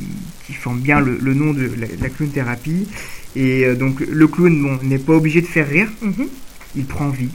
qui 0.45 0.53
forme 0.53 0.79
bien 0.81 0.99
le, 0.99 1.17
le 1.21 1.33
nom 1.33 1.53
de 1.53 1.63
la, 1.77 1.87
la 1.99 2.09
clown 2.09 2.29
thérapie. 2.31 2.87
Et 3.35 3.63
euh, 3.65 3.75
donc 3.75 3.99
le 4.01 4.27
clown 4.27 4.61
bon, 4.61 4.79
n'est 4.83 4.97
pas 4.99 5.13
obligé 5.13 5.41
de 5.41 5.47
faire 5.47 5.67
rire, 5.69 5.89
Mhm. 6.01 6.27
il 6.75 6.85
prend 6.85 7.09
vie 7.09 7.29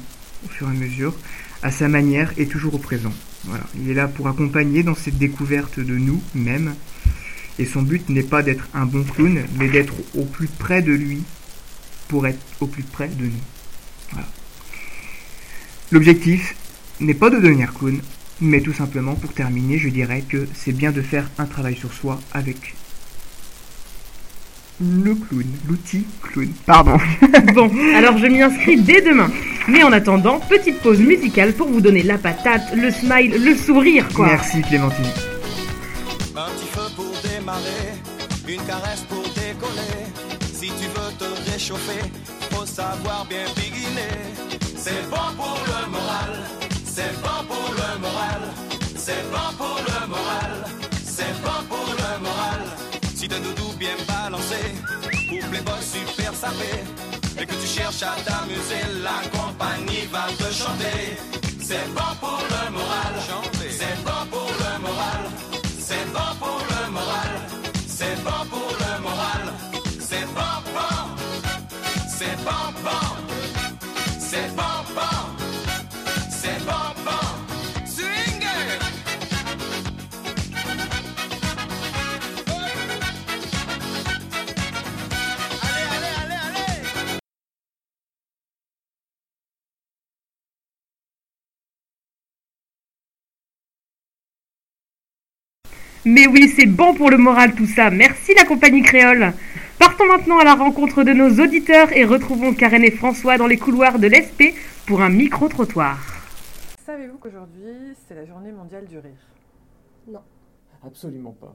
au 0.44 0.48
fur 0.48 0.66
et 0.68 0.70
à 0.70 0.74
mesure, 0.74 1.14
à 1.62 1.70
sa 1.70 1.88
manière 1.88 2.32
et 2.36 2.46
toujours 2.46 2.74
au 2.74 2.78
présent. 2.78 3.12
Voilà. 3.44 3.64
Il 3.80 3.88
est 3.90 3.94
là 3.94 4.08
pour 4.08 4.28
accompagner 4.28 4.82
dans 4.82 4.94
cette 4.94 5.18
découverte 5.18 5.78
de 5.80 5.96
nous-mêmes. 5.96 6.74
Et 7.58 7.64
son 7.64 7.80
but 7.80 8.06
n'est 8.10 8.22
pas 8.22 8.42
d'être 8.42 8.68
un 8.74 8.84
bon 8.84 9.02
clown, 9.02 9.40
mais 9.58 9.68
d'être 9.68 9.94
au 10.14 10.24
plus 10.24 10.48
près 10.48 10.82
de 10.82 10.92
lui 10.92 11.22
pour 12.08 12.26
être 12.26 12.38
au 12.60 12.66
plus 12.66 12.82
près 12.82 13.08
de 13.08 13.24
nous. 13.24 13.42
Voilà. 14.12 14.28
L'objectif 15.90 16.54
n'est 17.00 17.14
pas 17.14 17.30
de 17.30 17.36
devenir 17.36 17.72
clown, 17.72 18.00
Mais 18.40 18.60
tout 18.60 18.74
simplement, 18.74 19.14
pour 19.14 19.32
terminer, 19.32 19.78
je 19.78 19.88
dirais 19.88 20.22
que 20.28 20.46
c'est 20.54 20.72
bien 20.72 20.92
de 20.92 21.00
faire 21.00 21.30
un 21.38 21.46
travail 21.46 21.74
sur 21.74 21.92
soi 21.92 22.20
avec 22.34 22.74
le 24.78 25.14
clown, 25.14 25.46
l'outil 25.66 26.04
clown. 26.22 26.52
Pardon. 26.66 26.98
Bon, 27.54 27.70
alors 27.94 28.18
je 28.18 28.26
m'y 28.26 28.42
inscris 28.42 28.76
dès 28.80 29.00
demain. 29.00 29.30
Mais 29.68 29.82
en 29.82 29.92
attendant, 29.92 30.38
petite 30.40 30.80
pause 30.80 31.00
musicale 31.00 31.54
pour 31.54 31.68
vous 31.68 31.80
donner 31.80 32.02
la 32.02 32.18
patate, 32.18 32.74
le 32.74 32.90
smile, 32.90 33.42
le 33.42 33.56
sourire, 33.56 34.06
quoi. 34.12 34.26
Merci 34.26 34.60
Clémentine. 34.62 35.06
Un 36.36 36.50
petit 36.50 36.66
feu 36.66 36.92
pour 36.94 37.12
démarrer, 37.22 37.94
une 38.46 38.62
caresse 38.66 39.04
pour 39.08 39.22
décoller. 39.22 40.04
Si 40.52 40.66
tu 40.66 40.88
veux 40.88 41.12
te 41.18 41.50
réchauffer, 41.50 42.10
faut 42.50 42.66
savoir 42.66 43.26
bien. 43.28 43.46
Et 57.40 57.46
que 57.46 57.54
tu 57.54 57.66
cherches 57.66 58.02
à 58.02 58.14
t'amuser, 58.22 58.82
la 59.02 59.20
compagnie 59.38 60.06
va 60.12 60.26
te 60.36 60.52
chanter. 60.52 61.16
C'est 61.60 61.86
bon 61.94 62.12
pour 62.20 62.42
le 62.50 62.72
moral, 62.72 63.14
c'est 63.70 63.96
bon 64.04 64.26
pour 64.30 64.45
Mais 96.06 96.26
oui, 96.28 96.48
c'est 96.56 96.66
bon 96.66 96.94
pour 96.94 97.10
le 97.10 97.18
moral 97.18 97.54
tout 97.54 97.66
ça. 97.66 97.90
Merci 97.90 98.32
la 98.34 98.44
compagnie 98.44 98.82
créole. 98.82 99.32
Partons 99.78 100.06
maintenant 100.06 100.38
à 100.38 100.44
la 100.44 100.54
rencontre 100.54 101.02
de 101.02 101.12
nos 101.12 101.28
auditeurs 101.44 101.92
et 101.96 102.04
retrouvons 102.04 102.54
Karen 102.54 102.82
et 102.84 102.90
François 102.92 103.36
dans 103.38 103.46
les 103.48 103.56
couloirs 103.58 103.98
de 103.98 104.06
l'ESP 104.06 104.54
pour 104.86 105.02
un 105.02 105.10
micro-trottoir. 105.10 105.98
Savez-vous 106.86 107.18
qu'aujourd'hui, 107.18 107.94
c'est 108.06 108.14
la 108.14 108.24
journée 108.24 108.52
mondiale 108.52 108.84
du 108.86 108.98
rire 108.98 109.18
Absolument 110.86 111.32
pas. 111.32 111.54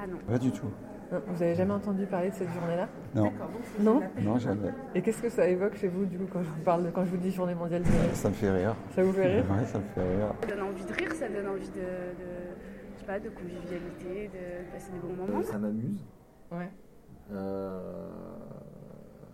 Ah 0.00 0.06
non. 0.06 0.16
Pas 0.26 0.38
du 0.38 0.50
tout. 0.50 0.70
Non, 1.12 1.20
Vous 1.28 1.42
avez 1.42 1.54
jamais 1.54 1.72
entendu 1.74 2.06
parler 2.06 2.30
de 2.30 2.34
cette 2.34 2.50
journée-là? 2.52 2.88
Non, 3.14 3.30
Non 3.80 4.02
non, 4.22 4.38
jamais. 4.38 4.70
Et 4.94 5.02
qu'est-ce 5.02 5.20
que 5.20 5.28
ça 5.28 5.46
évoque 5.46 5.76
chez 5.76 5.88
vous, 5.88 6.04
du 6.06 6.16
coup, 6.16 6.26
quand 6.32 6.42
je 6.42 6.48
vous 6.48 6.62
parle, 6.64 6.84
de- 6.86 6.90
quand 6.90 7.04
je 7.04 7.10
vous 7.10 7.16
dis 7.18 7.30
journée 7.30 7.54
mondiale 7.54 7.82
du 7.82 7.90
rire? 7.90 8.00
Ça 8.14 8.28
me 8.30 8.34
fait 8.34 8.50
rire. 8.50 8.74
Ça 8.94 9.02
vous 9.02 9.12
fait 9.12 9.26
rire? 9.26 9.44
Ouais, 9.50 9.66
ça 9.66 9.78
me 9.78 9.84
fait 9.94 10.00
rire. 10.16 10.32
Ça 10.40 10.54
donne 10.54 10.62
envie 10.64 10.84
de 10.84 10.92
rire, 10.92 11.12
ça 11.18 11.28
donne 11.28 11.46
envie 11.48 11.68
de, 11.68 11.86
sais 13.06 13.12
pas, 13.12 13.20
de 13.20 13.30
convivialité, 13.30 14.28
de 14.28 14.70
passer 14.72 14.92
des 14.92 14.98
bons 14.98 15.14
moments. 15.14 15.42
Ça 15.42 15.58
m'amuse. 15.58 16.04
Ouais. 16.50 16.70
Euh, 17.30 18.08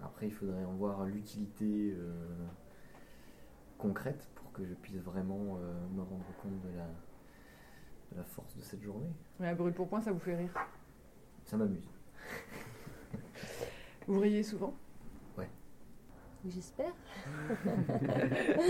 après, 0.03 0.27
il 0.27 0.33
faudrait 0.33 0.65
en 0.65 0.73
voir 0.73 1.05
l'utilité 1.05 1.95
euh, 1.97 2.13
concrète 3.79 4.29
pour 4.35 4.53
que 4.53 4.65
je 4.65 4.75
puisse 4.75 4.97
vraiment 4.97 5.57
euh, 5.57 5.73
me 5.95 6.03
rendre 6.03 6.25
compte 6.43 6.61
de 6.61 6.77
la, 6.77 6.87
de 8.13 8.17
la 8.17 8.25
force 8.25 8.57
de 8.57 8.63
cette 8.63 8.83
journée. 8.83 9.13
Mais 9.41 9.49
à 9.49 9.55
brûle 9.55 9.73
pour 9.75 9.89
point, 9.89 10.01
ça 10.01 10.13
vous 10.13 10.21
fait 10.21 10.37
rire? 10.37 10.53
Ça 11.45 11.57
m'amuse. 11.57 11.91
Vous 14.07 14.19
riez 14.19 14.43
souvent? 14.43 14.75
J'espère. 16.49 16.93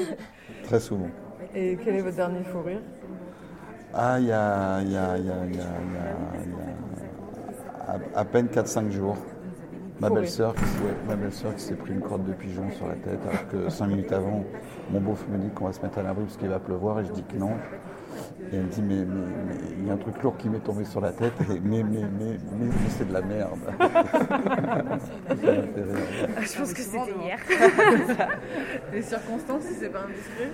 Très 0.65 0.81
souvent. 0.81 1.09
Et 1.55 1.79
quel 1.83 1.97
est 1.97 2.03
votre 2.03 2.17
dernier 2.17 2.45
fou 2.45 2.63
rire? 2.63 2.83
Ah, 3.95 4.19
il 4.19 4.27
y 4.27 4.33
a, 4.33 4.81
y 4.83 4.97
à 8.15 8.25
peine 8.25 8.47
4-5 8.47 8.91
jours. 8.91 9.17
Ma 10.03 10.11
belle-sœur 10.11 10.55
qui, 10.55 10.65
s'est- 10.65 11.07
ma 11.09 11.17
belle-sœur 11.17 11.55
qui 11.55 11.63
s'est 11.63 11.75
pris 11.75 11.93
une 11.93 12.01
crotte 12.01 12.25
de 12.25 12.33
pigeon 12.33 12.71
sur 12.73 12.87
la 12.89 12.95
tête, 12.95 13.21
alors 13.29 13.49
que 13.49 13.69
5 13.71 13.87
minutes 13.87 14.13
avant, 14.13 14.45
mon 14.91 15.01
beau 15.01 15.15
me 15.31 15.39
dit 15.39 15.49
qu'on 15.51 15.67
va 15.67 15.73
se 15.73 15.81
mettre 15.81 15.99
à 15.99 16.03
l'abri 16.03 16.25
parce 16.25 16.37
qu'il 16.37 16.49
va 16.49 16.59
pleuvoir, 16.59 17.01
et 17.01 17.05
je 17.05 17.13
dis 17.13 17.23
que 17.23 17.37
non. 17.37 17.53
Et 18.53 18.57
elle 18.57 18.65
me 18.65 18.69
dit, 18.69 18.83
mais 18.83 18.97
mais- 18.97 19.27
mais 19.47 19.55
il 19.79 19.87
y 19.87 19.91
a 19.91 19.95
un 19.95 19.97
truc 19.97 20.23
lourd 20.23 20.37
qui 20.37 20.49
m'est 20.51 20.59
tombé 20.59 20.85
sur 20.85 21.01
la 21.01 21.13
tête, 21.13 21.33
et 21.51 21.61
mais, 21.61 21.83
mais, 21.83 22.01
mais, 22.01 22.37
mais, 22.53 22.67
mais 22.67 22.91
c'est 22.91 23.09
de 23.09 23.13
la 23.13 23.23
merde. 23.23 23.59
Rire. 25.31 25.65
Je 26.41 26.59
pense 26.59 26.73
que 26.75 26.81
c'était 26.83 27.13
hier. 27.25 27.39
Les 28.93 29.03
circonstances, 29.03 29.63
si 29.63 29.75
c'est 29.75 29.89
pas 29.89 30.01
indiscret 30.01 30.51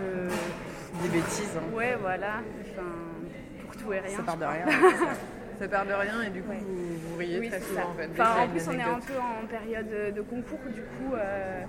Euh, 0.00 0.28
Des 1.02 1.08
bêtises. 1.08 1.50
hein. 1.56 1.76
ouais, 1.76 1.96
voilà. 2.00 2.40
Enfin, 2.60 2.82
pour 3.66 3.76
tout 3.82 3.92
et 3.92 4.00
rien. 4.00 4.16
Ça 4.16 4.22
part 4.22 4.36
de 4.36 4.44
rien. 4.44 4.66
ça 5.58 5.68
part 5.68 5.86
de 5.86 5.92
rien 5.92 6.22
et 6.22 6.30
du 6.30 6.42
coup, 6.42 6.50
Ouais. 6.50 6.58
vous, 6.60 6.96
vous 7.10 7.16
riez 7.16 7.38
Oui, 7.40 7.48
très 7.48 7.60
souvent 7.60 7.80
ça. 7.82 7.88
en 7.88 7.94
fait. 7.94 8.10
Enfin, 8.12 8.42
en 8.44 8.48
plus, 8.48 8.68
on 8.68 8.72
est 8.72 8.82
un 8.82 9.00
peu 9.00 9.18
en 9.18 9.46
période 9.46 10.14
de 10.14 10.20
concours, 10.22 10.58
du 10.74 10.80
coup, 10.82 11.14
euh, 11.14 11.64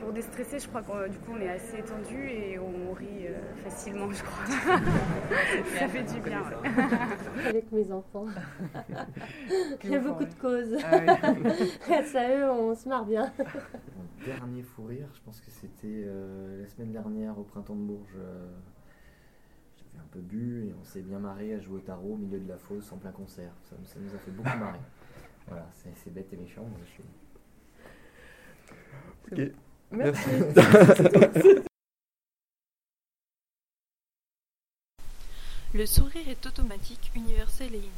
pour 0.00 0.12
déstresser, 0.12 0.58
je 0.58 0.66
crois 0.68 0.82
qu'on 0.82 1.06
du 1.08 1.18
coup, 1.18 1.32
on 1.36 1.40
est 1.40 1.50
assez 1.50 1.78
étendu 1.78 2.26
et 2.28 2.58
on 2.58 2.92
rit 2.94 3.26
euh, 3.28 3.34
facilement, 3.64 4.10
je 4.10 4.22
crois. 4.22 4.46
ça 5.78 5.88
fait 5.88 6.02
du 6.04 6.20
bien. 6.20 6.40
ouais. 6.40 7.46
avec 7.48 7.70
mes 7.72 7.92
enfants. 7.92 8.26
Il 9.84 9.90
y 9.90 9.94
a 9.96 9.98
beaucoup 10.00 10.24
de 10.24 10.34
causes. 10.34 10.76
Ah 10.90 10.96
oui. 10.98 11.72
Grâce 11.86 12.14
à 12.14 12.28
eux, 12.36 12.50
on 12.50 12.74
se 12.74 12.88
marre 12.88 13.04
bien. 13.04 13.30
Mon 13.38 14.24
dernier 14.26 14.62
fou 14.62 14.84
rire, 14.84 15.08
je 15.14 15.20
pense 15.22 15.40
que 15.40 15.50
c'était 15.50 16.04
euh, 16.06 16.62
la 16.62 16.68
semaine 16.68 16.92
dernière 16.92 17.38
au 17.38 17.42
printemps 17.42 17.74
de 17.76 17.82
Bourges. 17.82 18.16
J'avais 19.92 20.04
un 20.04 20.08
peu 20.10 20.20
bu 20.20 20.66
et 20.68 20.74
on 20.80 20.84
s'est 20.84 21.02
bien 21.02 21.18
marré 21.18 21.54
à 21.54 21.60
jouer 21.60 21.76
au 21.78 21.80
tarot 21.80 22.14
au 22.14 22.16
milieu 22.16 22.38
de 22.40 22.48
la 22.48 22.58
fosse 22.58 22.90
en 22.92 22.96
plein 22.98 23.12
concert. 23.12 23.52
Ça, 23.68 23.76
ça 23.84 23.98
nous 24.00 24.14
a 24.14 24.18
fait 24.18 24.30
beaucoup 24.30 24.48
marrer. 24.58 24.78
Voilà, 25.48 25.66
c'est 25.74 25.92
c'est 25.96 26.10
bête 26.12 26.32
et 26.32 26.36
méchant. 26.36 26.66
mais 26.78 26.84
je- 29.36 29.52
Merci. 29.92 30.30
Le 35.72 35.86
sourire 35.86 36.28
est 36.28 36.44
automatique, 36.46 37.12
universel 37.14 37.74
et 37.74 37.78
inné. 37.78 37.90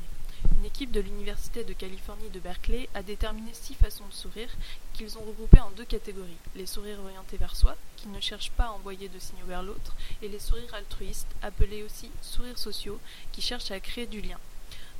Une 0.54 0.66
équipe 0.66 0.92
de 0.92 1.00
l'Université 1.00 1.64
de 1.64 1.72
Californie 1.72 2.30
de 2.30 2.40
Berkeley 2.40 2.88
a 2.94 3.02
déterminé 3.02 3.50
six 3.52 3.74
façons 3.74 4.06
de 4.06 4.12
sourire 4.12 4.50
qu'ils 4.92 5.18
ont 5.18 5.22
regroupées 5.22 5.60
en 5.60 5.70
deux 5.70 5.84
catégories. 5.84 6.36
Les 6.54 6.66
sourires 6.66 7.00
orientés 7.00 7.36
vers 7.36 7.56
soi, 7.56 7.76
qui 7.96 8.08
ne 8.08 8.20
cherchent 8.20 8.50
pas 8.52 8.66
à 8.66 8.72
envoyer 8.72 9.08
de 9.08 9.18
signaux 9.18 9.46
vers 9.46 9.62
l'autre, 9.62 9.96
et 10.20 10.28
les 10.28 10.38
sourires 10.38 10.74
altruistes, 10.74 11.28
appelés 11.42 11.82
aussi 11.82 12.10
sourires 12.20 12.58
sociaux, 12.58 13.00
qui 13.32 13.40
cherchent 13.40 13.70
à 13.70 13.80
créer 13.80 14.06
du 14.06 14.20
lien. 14.20 14.38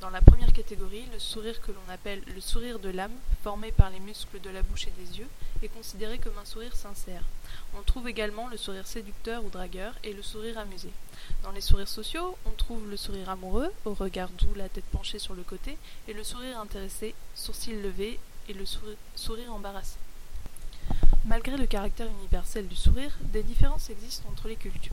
Dans 0.03 0.09
la 0.09 0.19
première 0.19 0.51
catégorie, 0.51 1.05
le 1.13 1.17
sourire 1.17 1.61
que 1.61 1.71
l'on 1.71 1.89
appelle 1.89 2.21
le 2.35 2.41
sourire 2.41 2.77
de 2.77 2.89
l'âme, 2.89 3.13
formé 3.41 3.71
par 3.71 3.89
les 3.89 4.01
muscles 4.01 4.41
de 4.41 4.49
la 4.49 4.61
bouche 4.61 4.87
et 4.87 5.01
des 5.01 5.19
yeux, 5.19 5.29
est 5.63 5.69
considéré 5.69 6.17
comme 6.17 6.37
un 6.37 6.43
sourire 6.43 6.75
sincère. 6.75 7.23
On 7.77 7.81
trouve 7.83 8.09
également 8.09 8.49
le 8.49 8.57
sourire 8.57 8.85
séducteur 8.85 9.45
ou 9.45 9.49
dragueur 9.49 9.93
et 10.03 10.11
le 10.11 10.21
sourire 10.21 10.57
amusé. 10.57 10.89
Dans 11.41 11.53
les 11.53 11.61
sourires 11.61 11.87
sociaux, 11.87 12.37
on 12.45 12.49
trouve 12.49 12.89
le 12.89 12.97
sourire 12.97 13.29
amoureux, 13.29 13.71
au 13.85 13.93
regard 13.93 14.27
doux, 14.31 14.53
la 14.57 14.67
tête 14.67 14.83
penchée 14.91 15.19
sur 15.19 15.35
le 15.35 15.43
côté, 15.43 15.77
et 16.09 16.13
le 16.13 16.25
sourire 16.25 16.59
intéressé, 16.59 17.15
sourcils 17.33 17.81
levés, 17.81 18.19
et 18.49 18.53
le 18.53 18.65
sourire, 18.65 18.97
sourire 19.15 19.53
embarrassé. 19.53 19.95
Malgré 21.23 21.55
le 21.55 21.65
caractère 21.65 22.09
universel 22.19 22.67
du 22.67 22.75
sourire, 22.75 23.17
des 23.21 23.41
différences 23.41 23.89
existent 23.89 24.27
entre 24.29 24.49
les 24.49 24.57
cultures. 24.57 24.91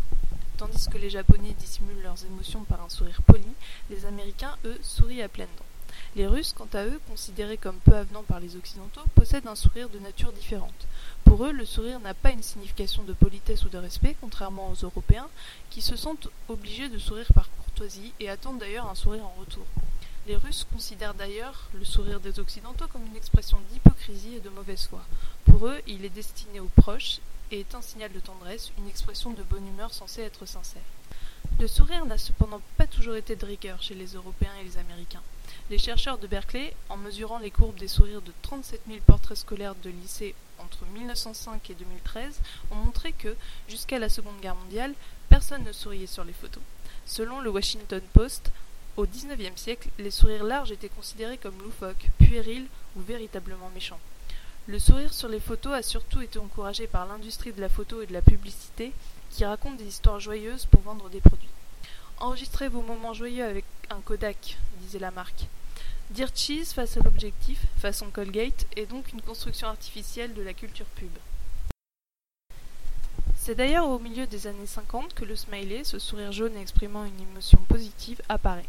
Tandis 0.60 0.90
que 0.90 0.98
les 0.98 1.08
Japonais 1.08 1.54
dissimulent 1.58 2.02
leurs 2.02 2.22
émotions 2.26 2.64
par 2.64 2.82
un 2.82 2.90
sourire 2.90 3.22
poli, 3.22 3.48
les 3.88 4.04
Américains, 4.04 4.58
eux, 4.66 4.78
sourient 4.82 5.22
à 5.22 5.28
pleines 5.30 5.48
dents. 5.56 5.94
Les 6.16 6.26
Russes, 6.26 6.52
quant 6.52 6.68
à 6.74 6.84
eux, 6.84 7.00
considérés 7.08 7.56
comme 7.56 7.78
peu 7.78 7.94
avenants 7.94 8.24
par 8.24 8.40
les 8.40 8.56
Occidentaux, 8.56 9.00
possèdent 9.14 9.46
un 9.46 9.54
sourire 9.54 9.88
de 9.88 9.98
nature 9.98 10.32
différente. 10.32 10.86
Pour 11.24 11.46
eux, 11.46 11.52
le 11.52 11.64
sourire 11.64 11.98
n'a 12.00 12.12
pas 12.12 12.32
une 12.32 12.42
signification 12.42 13.04
de 13.04 13.14
politesse 13.14 13.64
ou 13.64 13.70
de 13.70 13.78
respect, 13.78 14.16
contrairement 14.20 14.70
aux 14.70 14.84
Européens, 14.84 15.30
qui 15.70 15.80
se 15.80 15.96
sentent 15.96 16.28
obligés 16.50 16.90
de 16.90 16.98
sourire 16.98 17.32
par 17.32 17.48
courtoisie 17.64 18.12
et 18.20 18.28
attendent 18.28 18.58
d'ailleurs 18.58 18.90
un 18.90 18.94
sourire 18.94 19.24
en 19.24 19.40
retour. 19.40 19.64
Les 20.26 20.36
Russes 20.36 20.66
considèrent 20.70 21.14
d'ailleurs 21.14 21.68
le 21.74 21.84
sourire 21.84 22.20
des 22.20 22.38
Occidentaux 22.38 22.86
comme 22.88 23.06
une 23.06 23.16
expression 23.16 23.58
d'hypocrisie 23.70 24.36
et 24.36 24.40
de 24.40 24.50
mauvaise 24.50 24.86
foi. 24.86 25.02
Pour 25.44 25.66
eux, 25.66 25.80
il 25.86 26.04
est 26.04 26.10
destiné 26.10 26.60
aux 26.60 26.70
proches 26.76 27.20
et 27.50 27.60
est 27.60 27.74
un 27.74 27.80
signal 27.80 28.12
de 28.12 28.20
tendresse, 28.20 28.70
une 28.78 28.88
expression 28.88 29.30
de 29.30 29.42
bonne 29.42 29.66
humeur 29.66 29.92
censée 29.92 30.22
être 30.22 30.46
sincère. 30.46 30.82
Le 31.58 31.66
sourire 31.66 32.06
n'a 32.06 32.18
cependant 32.18 32.60
pas 32.76 32.86
toujours 32.86 33.16
été 33.16 33.34
de 33.34 33.46
rigueur 33.46 33.82
chez 33.82 33.94
les 33.94 34.14
Européens 34.14 34.54
et 34.60 34.64
les 34.64 34.78
Américains. 34.78 35.22
Les 35.70 35.78
chercheurs 35.78 36.18
de 36.18 36.26
Berkeley, 36.26 36.74
en 36.88 36.96
mesurant 36.96 37.38
les 37.38 37.50
courbes 37.50 37.78
des 37.78 37.88
sourires 37.88 38.22
de 38.22 38.32
37 38.42 38.82
000 38.88 39.00
portraits 39.06 39.38
scolaires 39.38 39.74
de 39.82 39.90
lycées 39.90 40.34
entre 40.58 40.84
1905 40.94 41.70
et 41.70 41.74
2013, 41.74 42.40
ont 42.70 42.76
montré 42.76 43.12
que, 43.12 43.34
jusqu'à 43.68 43.98
la 43.98 44.08
Seconde 44.08 44.40
Guerre 44.40 44.54
mondiale, 44.54 44.94
Personne 45.30 45.62
ne 45.62 45.72
souriait 45.72 46.08
sur 46.08 46.24
les 46.24 46.32
photos. 46.32 46.62
Selon 47.06 47.40
le 47.40 47.50
Washington 47.50 48.02
Post, 48.12 48.50
au 48.96 49.06
XIXe 49.06 49.60
siècle, 49.60 49.88
les 49.98 50.10
sourires 50.10 50.44
larges 50.44 50.72
étaient 50.72 50.88
considérés 50.88 51.38
comme 51.38 51.58
loufoques, 51.62 52.10
puérils 52.18 52.66
ou 52.96 53.00
véritablement 53.00 53.70
méchants. 53.74 54.00
Le 54.66 54.78
sourire 54.78 55.12
sur 55.12 55.28
les 55.28 55.40
photos 55.40 55.72
a 55.72 55.82
surtout 55.82 56.20
été 56.20 56.38
encouragé 56.38 56.86
par 56.86 57.06
l'industrie 57.06 57.52
de 57.52 57.60
la 57.60 57.68
photo 57.68 58.02
et 58.02 58.06
de 58.06 58.12
la 58.12 58.22
publicité 58.22 58.92
qui 59.30 59.44
raconte 59.44 59.78
des 59.78 59.86
histoires 59.86 60.20
joyeuses 60.20 60.66
pour 60.66 60.82
vendre 60.82 61.08
des 61.08 61.20
produits. 61.20 61.48
Enregistrez 62.18 62.68
vos 62.68 62.82
moments 62.82 63.14
joyeux 63.14 63.44
avec 63.44 63.64
un 63.88 64.00
Kodak, 64.00 64.58
disait 64.80 64.98
la 64.98 65.10
marque. 65.10 65.46
Dire 66.10 66.30
cheese 66.34 66.72
face 66.74 66.96
à 66.96 67.00
l'objectif, 67.00 67.64
façon 67.78 68.10
Colgate, 68.10 68.66
est 68.76 68.86
donc 68.86 69.12
une 69.12 69.22
construction 69.22 69.68
artificielle 69.68 70.34
de 70.34 70.42
la 70.42 70.52
culture 70.52 70.86
pub. 70.86 71.10
C'est 73.36 73.54
d'ailleurs 73.54 73.88
au 73.88 73.98
milieu 73.98 74.26
des 74.26 74.46
années 74.46 74.66
50 74.66 75.14
que 75.14 75.24
le 75.24 75.34
smiley, 75.34 75.84
ce 75.84 75.98
sourire 75.98 76.32
jaune 76.32 76.56
exprimant 76.56 77.04
une 77.04 77.20
émotion 77.20 77.58
positive, 77.68 78.20
apparaît. 78.28 78.68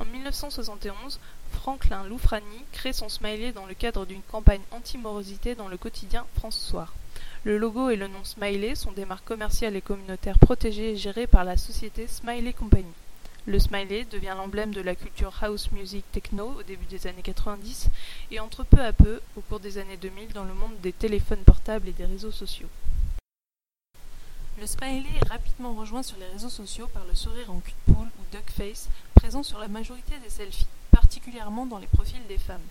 En 0.00 0.06
1971, 0.06 1.20
Franklin 1.52 2.04
Loufrani 2.04 2.64
crée 2.72 2.94
son 2.94 3.10
smiley 3.10 3.52
dans 3.52 3.66
le 3.66 3.74
cadre 3.74 4.06
d'une 4.06 4.22
campagne 4.22 4.62
anti-morosité 4.70 5.54
dans 5.54 5.68
le 5.68 5.76
quotidien 5.76 6.24
France 6.36 6.58
Soir. 6.58 6.94
Le 7.44 7.58
logo 7.58 7.90
et 7.90 7.96
le 7.96 8.08
nom 8.08 8.24
Smiley 8.24 8.76
sont 8.76 8.92
des 8.92 9.04
marques 9.04 9.26
commerciales 9.26 9.76
et 9.76 9.82
communautaires 9.82 10.38
protégées 10.38 10.92
et 10.92 10.96
gérées 10.96 11.26
par 11.26 11.44
la 11.44 11.58
société 11.58 12.06
Smiley 12.06 12.54
Company. 12.54 12.92
Le 13.44 13.58
smiley 13.58 14.06
devient 14.10 14.34
l'emblème 14.36 14.72
de 14.72 14.80
la 14.80 14.94
culture 14.94 15.36
house 15.42 15.70
music 15.72 16.04
techno 16.12 16.54
au 16.58 16.62
début 16.62 16.86
des 16.86 17.06
années 17.06 17.22
90 17.22 17.90
et 18.30 18.40
entre 18.40 18.64
peu 18.64 18.80
à 18.80 18.94
peu, 18.94 19.20
au 19.36 19.42
cours 19.42 19.60
des 19.60 19.76
années 19.76 19.98
2000, 19.98 20.32
dans 20.32 20.44
le 20.44 20.54
monde 20.54 20.80
des 20.82 20.92
téléphones 20.92 21.44
portables 21.44 21.88
et 21.88 21.92
des 21.92 22.06
réseaux 22.06 22.32
sociaux. 22.32 22.68
Le 24.60 24.66
smiley 24.66 25.08
est 25.22 25.28
rapidement 25.28 25.72
rejoint 25.72 26.02
sur 26.02 26.18
les 26.18 26.26
réseaux 26.26 26.50
sociaux 26.50 26.86
par 26.88 27.06
le 27.06 27.14
sourire 27.14 27.50
en 27.50 27.60
cul 27.60 27.72
de 27.86 27.94
poule 27.94 28.08
ou 28.08 28.22
duck 28.30 28.50
face, 28.50 28.90
présent 29.20 29.42
sur 29.42 29.58
la 29.58 29.68
majorité 29.68 30.14
des 30.24 30.30
selfies, 30.30 30.66
particulièrement 30.90 31.66
dans 31.66 31.76
les 31.76 31.86
profils 31.88 32.26
des 32.26 32.38
femmes. 32.38 32.64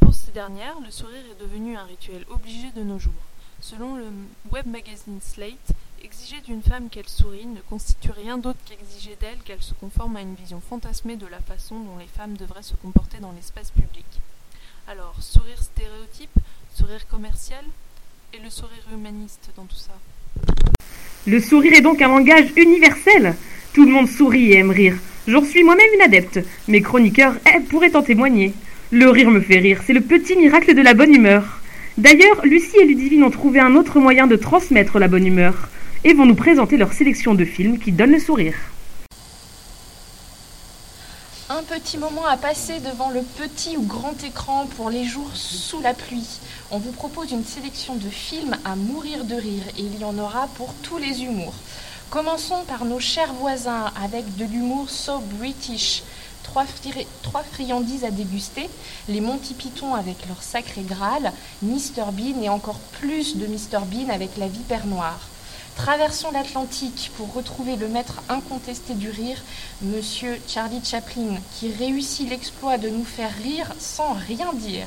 Pour 0.00 0.12
ces 0.14 0.32
dernières, 0.32 0.80
le 0.80 0.90
sourire 0.90 1.22
est 1.30 1.40
devenu 1.40 1.76
un 1.76 1.84
rituel 1.84 2.24
obligé 2.28 2.72
de 2.74 2.82
nos 2.82 2.98
jours. 2.98 3.12
Selon 3.60 3.94
le 3.94 4.06
web 4.50 4.66
magazine 4.66 5.20
Slate, 5.22 5.70
exiger 6.02 6.40
d'une 6.40 6.60
femme 6.60 6.88
qu'elle 6.90 7.08
sourie 7.08 7.46
ne 7.46 7.60
constitue 7.60 8.10
rien 8.10 8.36
d'autre 8.36 8.58
qu'exiger 8.64 9.16
d'elle 9.20 9.38
qu'elle 9.44 9.62
se 9.62 9.74
conforme 9.74 10.16
à 10.16 10.22
une 10.22 10.34
vision 10.34 10.60
fantasmée 10.60 11.14
de 11.14 11.26
la 11.26 11.38
façon 11.38 11.78
dont 11.78 11.98
les 11.98 12.08
femmes 12.08 12.36
devraient 12.36 12.64
se 12.64 12.74
comporter 12.74 13.18
dans 13.18 13.30
l'espace 13.30 13.70
public. 13.70 14.06
Alors, 14.88 15.14
sourire 15.20 15.62
stéréotype, 15.62 16.36
sourire 16.74 17.06
commercial, 17.06 17.64
et 18.34 18.42
le 18.42 18.50
sourire 18.50 18.86
humaniste 18.92 19.50
dans 19.54 19.66
tout 19.66 19.76
ça 19.76 19.92
Le 21.26 21.40
sourire 21.40 21.74
est 21.74 21.80
donc 21.80 22.02
un 22.02 22.08
langage 22.08 22.50
universel. 22.56 23.36
Tout 23.72 23.84
le 23.84 23.92
monde 23.92 24.08
sourit 24.08 24.50
et 24.50 24.56
aime 24.56 24.72
rire. 24.72 24.98
J'en 25.28 25.42
suis 25.42 25.64
moi-même 25.64 25.88
une 25.94 26.02
adepte. 26.02 26.38
Mes 26.68 26.80
chroniqueurs 26.80 27.34
eh, 27.52 27.60
pourraient 27.60 27.96
en 27.96 28.02
témoigner. 28.02 28.52
Le 28.92 29.10
rire 29.10 29.30
me 29.30 29.40
fait 29.40 29.58
rire, 29.58 29.80
c'est 29.84 29.92
le 29.92 30.00
petit 30.00 30.36
miracle 30.36 30.72
de 30.72 30.82
la 30.82 30.94
bonne 30.94 31.12
humeur. 31.12 31.60
D'ailleurs, 31.98 32.44
Lucie 32.44 32.78
et 32.80 32.84
Ludivine 32.84 33.24
ont 33.24 33.30
trouvé 33.30 33.58
un 33.58 33.74
autre 33.74 33.98
moyen 33.98 34.28
de 34.28 34.36
transmettre 34.36 35.00
la 35.00 35.08
bonne 35.08 35.26
humeur 35.26 35.68
et 36.04 36.14
vont 36.14 36.26
nous 36.26 36.36
présenter 36.36 36.76
leur 36.76 36.92
sélection 36.92 37.34
de 37.34 37.44
films 37.44 37.80
qui 37.80 37.90
donnent 37.90 38.12
le 38.12 38.20
sourire. 38.20 38.54
Un 41.50 41.62
petit 41.62 41.98
moment 41.98 42.26
à 42.26 42.36
passer 42.36 42.74
devant 42.78 43.10
le 43.10 43.22
petit 43.22 43.76
ou 43.76 43.82
grand 43.82 44.14
écran 44.24 44.68
pour 44.76 44.90
les 44.90 45.04
jours 45.04 45.30
sous 45.34 45.80
la 45.80 45.94
pluie. 45.94 46.38
On 46.70 46.78
vous 46.78 46.92
propose 46.92 47.32
une 47.32 47.44
sélection 47.44 47.96
de 47.96 48.08
films 48.08 48.56
à 48.64 48.76
mourir 48.76 49.24
de 49.24 49.34
rire 49.34 49.64
et 49.76 49.82
il 49.82 49.98
y 50.00 50.04
en 50.04 50.18
aura 50.18 50.48
pour 50.56 50.72
tous 50.82 50.98
les 50.98 51.24
humours. 51.24 51.54
Commençons 52.10 52.62
par 52.68 52.84
nos 52.84 53.00
chers 53.00 53.32
voisins 53.34 53.92
avec 54.00 54.36
de 54.36 54.44
l'humour 54.44 54.88
so 54.88 55.18
british. 55.18 56.04
Trois, 56.44 57.42
friandises 57.52 58.04
à 58.04 58.12
déguster, 58.12 58.70
les 59.08 59.20
Monty 59.20 59.54
Python 59.54 59.92
avec 59.94 60.26
leur 60.28 60.40
sacré 60.40 60.82
Graal, 60.82 61.32
Mr 61.62 62.12
Bean 62.12 62.40
et 62.40 62.48
encore 62.48 62.78
plus 63.00 63.36
de 63.36 63.46
Mr 63.46 63.84
Bean 63.86 64.08
avec 64.08 64.36
la 64.36 64.46
vipère 64.46 64.86
noire. 64.86 65.18
Traversons 65.74 66.30
l'Atlantique 66.30 67.10
pour 67.16 67.34
retrouver 67.34 67.74
le 67.74 67.88
maître 67.88 68.22
incontesté 68.28 68.94
du 68.94 69.10
rire, 69.10 69.42
Monsieur 69.82 70.40
Charlie 70.46 70.84
Chaplin, 70.84 71.34
qui 71.58 71.72
réussit 71.72 72.30
l'exploit 72.30 72.78
de 72.78 72.88
nous 72.88 73.04
faire 73.04 73.34
rire 73.42 73.72
sans 73.80 74.12
rien 74.12 74.52
dire. 74.54 74.86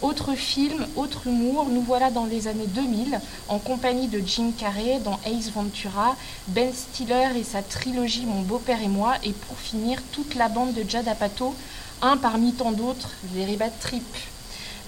Autre 0.00 0.36
film, 0.36 0.86
autre 0.94 1.26
humour, 1.26 1.66
nous 1.72 1.82
voilà 1.82 2.12
dans 2.12 2.24
les 2.24 2.46
années 2.46 2.68
2000, 2.68 3.18
en 3.48 3.58
compagnie 3.58 4.06
de 4.06 4.22
Jim 4.24 4.52
Carrey 4.56 5.00
dans 5.02 5.18
Ace 5.26 5.50
Ventura, 5.50 6.14
Ben 6.46 6.72
Stiller 6.72 7.30
et 7.36 7.42
sa 7.42 7.62
trilogie 7.62 8.24
Mon 8.24 8.42
beau-père 8.42 8.80
et 8.80 8.86
moi, 8.86 9.16
et 9.24 9.32
pour 9.32 9.58
finir, 9.58 10.00
toute 10.12 10.36
la 10.36 10.48
bande 10.48 10.72
de 10.72 10.88
Jad 10.88 11.08
Apatow, 11.08 11.52
un 12.00 12.16
parmi 12.16 12.52
tant 12.52 12.70
d'autres, 12.70 13.10
les 13.34 13.56
Bad 13.56 13.72
Trip. 13.80 14.04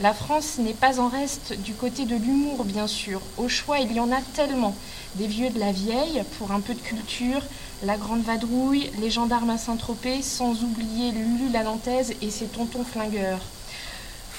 La 0.01 0.15
France 0.15 0.59
n'est 0.59 0.75
pas 0.75 1.01
en 1.01 1.09
reste 1.09 1.55
du 1.61 1.75
côté 1.75 2.05
de 2.05 2.15
l'humour, 2.15 2.65
bien 2.65 2.87
sûr. 2.87 3.21
Au 3.37 3.49
choix, 3.49 3.81
il 3.81 3.93
y 3.93 3.99
en 3.99 4.13
a 4.13 4.21
tellement. 4.35 4.77
Des 5.17 5.27
vieux 5.27 5.51
de 5.51 5.59
la 5.59 5.73
vieille, 5.73 6.23
pour 6.39 6.53
un 6.53 6.61
peu 6.61 6.73
de 6.73 6.81
culture, 6.81 7.43
La 7.83 7.97
Grande 7.97 8.23
Vadrouille, 8.23 8.93
Les 9.01 9.11
Gendarmes 9.11 9.51
à 9.51 9.59
Saint-Tropez, 9.59 10.23
sans 10.23 10.63
oublier 10.63 11.11
Lulu 11.11 11.51
la 11.53 11.65
Nantaise 11.65 12.15
et 12.23 12.31
ses 12.31 12.47
tontons 12.47 12.85
flingueurs. 12.85 13.41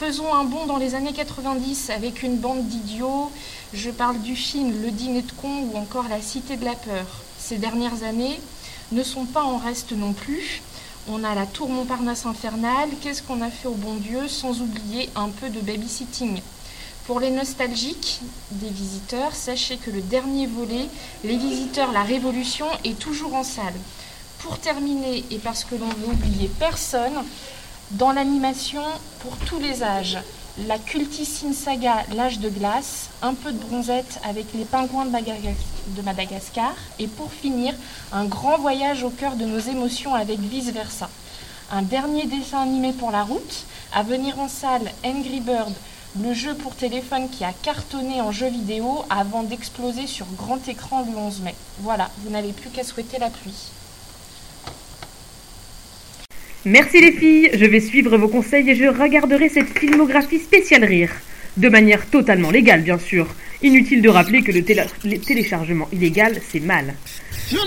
Faisons 0.01 0.33
un 0.33 0.45
bond 0.45 0.65
dans 0.65 0.77
les 0.77 0.95
années 0.95 1.13
90 1.13 1.91
avec 1.91 2.23
une 2.23 2.37
bande 2.37 2.67
d'idiots. 2.67 3.31
Je 3.71 3.91
parle 3.91 4.17
du 4.17 4.35
film 4.35 4.81
Le 4.81 4.89
dîner 4.89 5.21
de 5.21 5.31
con 5.31 5.69
ou 5.71 5.77
encore 5.77 6.07
La 6.09 6.19
Cité 6.19 6.57
de 6.57 6.65
la 6.65 6.73
peur. 6.73 7.05
Ces 7.37 7.57
dernières 7.57 8.01
années 8.01 8.41
ne 8.91 9.03
sont 9.03 9.25
pas 9.25 9.43
en 9.43 9.57
reste 9.57 9.91
non 9.91 10.13
plus. 10.13 10.63
On 11.07 11.23
a 11.23 11.35
la 11.35 11.45
tour 11.45 11.69
Montparnasse 11.69 12.25
infernale, 12.25 12.89
qu'est-ce 12.99 13.21
qu'on 13.21 13.43
a 13.43 13.51
fait 13.51 13.67
au 13.67 13.75
bon 13.75 13.93
Dieu, 13.93 14.27
sans 14.27 14.61
oublier 14.61 15.11
un 15.15 15.29
peu 15.29 15.49
de 15.49 15.59
babysitting? 15.59 16.41
Pour 17.05 17.19
les 17.19 17.29
nostalgiques 17.29 18.21
des 18.53 18.71
visiteurs, 18.71 19.35
sachez 19.35 19.77
que 19.77 19.91
le 19.91 20.01
dernier 20.01 20.47
volet, 20.47 20.87
Les 21.23 21.37
visiteurs, 21.37 21.91
la 21.91 22.01
révolution, 22.01 22.65
est 22.83 22.97
toujours 22.97 23.35
en 23.35 23.43
salle. 23.43 23.75
Pour 24.39 24.57
terminer, 24.57 25.23
et 25.29 25.37
parce 25.37 25.63
que 25.63 25.75
l'on 25.75 25.89
veut 25.89 26.13
oublier 26.13 26.49
personne, 26.57 27.23
dans 27.93 28.11
l'animation 28.11 28.83
pour 29.19 29.35
tous 29.37 29.59
les 29.59 29.83
âges, 29.83 30.17
la 30.67 30.77
cultissime 30.77 31.53
saga 31.53 32.03
L'âge 32.15 32.39
de 32.39 32.49
glace, 32.49 33.09
un 33.21 33.33
peu 33.33 33.51
de 33.51 33.57
bronzette 33.57 34.19
avec 34.23 34.45
les 34.53 34.65
pingouins 34.65 35.05
de 35.05 36.01
Madagascar, 36.01 36.73
et 36.99 37.07
pour 37.07 37.31
finir, 37.31 37.73
un 38.11 38.25
grand 38.25 38.57
voyage 38.57 39.03
au 39.03 39.09
cœur 39.09 39.35
de 39.35 39.45
nos 39.45 39.59
émotions 39.59 40.13
avec 40.13 40.39
vice 40.39 40.71
versa. 40.71 41.09
Un 41.71 41.81
dernier 41.81 42.25
dessin 42.27 42.61
animé 42.61 42.93
pour 42.93 43.11
la 43.11 43.23
route, 43.23 43.65
à 43.93 44.03
venir 44.03 44.39
en 44.39 44.47
salle 44.47 44.91
Angry 45.03 45.41
Bird, 45.41 45.73
le 46.21 46.33
jeu 46.33 46.53
pour 46.55 46.75
téléphone 46.75 47.29
qui 47.29 47.43
a 47.43 47.53
cartonné 47.53 48.21
en 48.21 48.31
jeu 48.31 48.47
vidéo 48.47 49.03
avant 49.09 49.43
d'exploser 49.43 50.07
sur 50.07 50.25
grand 50.37 50.65
écran 50.67 51.05
le 51.09 51.17
11 51.17 51.41
mai. 51.41 51.55
Voilà, 51.79 52.09
vous 52.19 52.29
n'avez 52.29 52.51
plus 52.51 52.69
qu'à 52.69 52.83
souhaiter 52.83 53.17
la 53.19 53.29
pluie. 53.29 53.71
Merci 56.65 57.01
les 57.01 57.11
filles, 57.11 57.49
je 57.53 57.65
vais 57.65 57.79
suivre 57.79 58.17
vos 58.17 58.27
conseils 58.27 58.69
et 58.69 58.75
je 58.75 58.85
regarderai 58.85 59.49
cette 59.49 59.79
filmographie 59.79 60.37
spéciale 60.37 60.83
rire. 60.83 61.09
De 61.57 61.69
manière 61.69 62.05
totalement 62.07 62.51
légale, 62.51 62.81
bien 62.83 62.99
sûr. 62.99 63.27
Inutile 63.63 64.01
de 64.03 64.09
rappeler 64.09 64.43
que 64.43 64.51
le, 64.51 64.63
télé 64.63 64.83
le 65.03 65.17
téléchargement 65.17 65.87
illégal, 65.91 66.39
c'est 66.51 66.59
mal. 66.59 66.93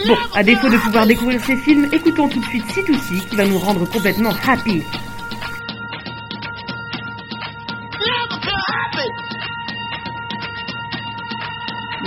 Bon, 0.07 0.17
à 0.35 0.45
défaut 0.45 0.69
de 0.69 0.77
pouvoir 0.77 1.07
découvrir 1.07 1.45
ces 1.45 1.57
films, 1.57 1.89
écoutons 1.93 2.29
tout 2.29 2.39
de 2.39 2.45
suite 2.45 2.65
C2C 2.67 3.29
qui 3.29 3.37
va 3.37 3.47
nous 3.47 3.59
rendre 3.59 3.85
complètement 3.91 4.33
happy. 4.47 4.81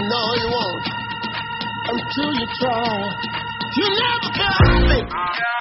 No, 0.10 0.36
you 0.36 0.50
won't. 0.50 0.88
Until 1.89 2.34
you 2.39 2.47
try. 2.60 3.28
You 3.76 3.89
never 3.89 5.57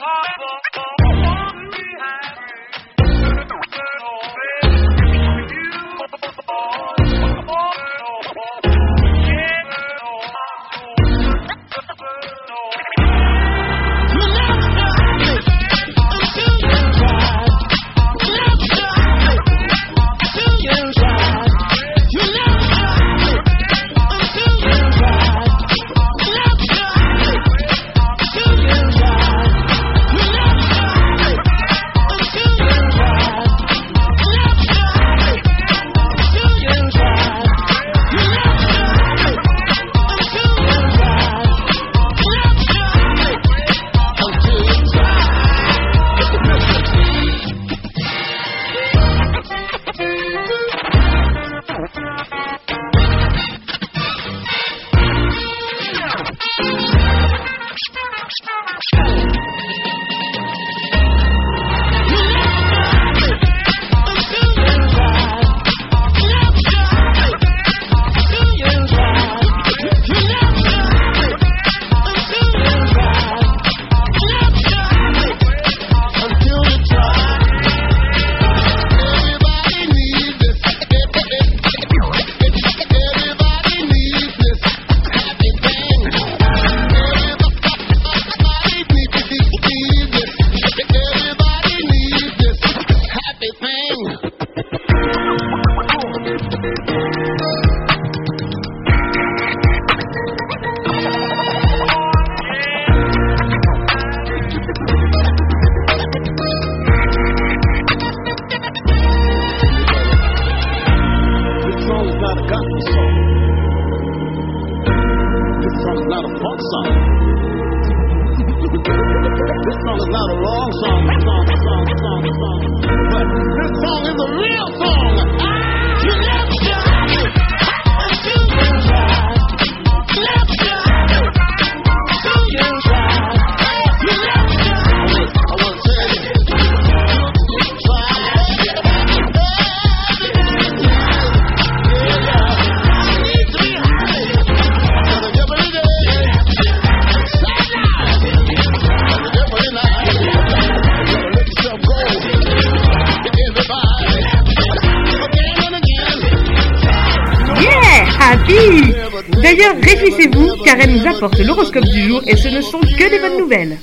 D'ailleurs, 159.46 159.76
réjouissez-vous 159.76 160.64
car 160.64 160.74
elle 160.80 160.98
nous 160.98 161.06
apporte 161.06 161.38
l'horoscope 161.38 161.84
du 161.84 162.00
jour 162.00 162.20
et 162.26 162.36
ce 162.36 162.48
ne 162.48 162.60
sont 162.60 162.80
que 162.80 163.08
des 163.08 163.20
bonnes 163.20 163.38
nouvelles. 163.38 163.78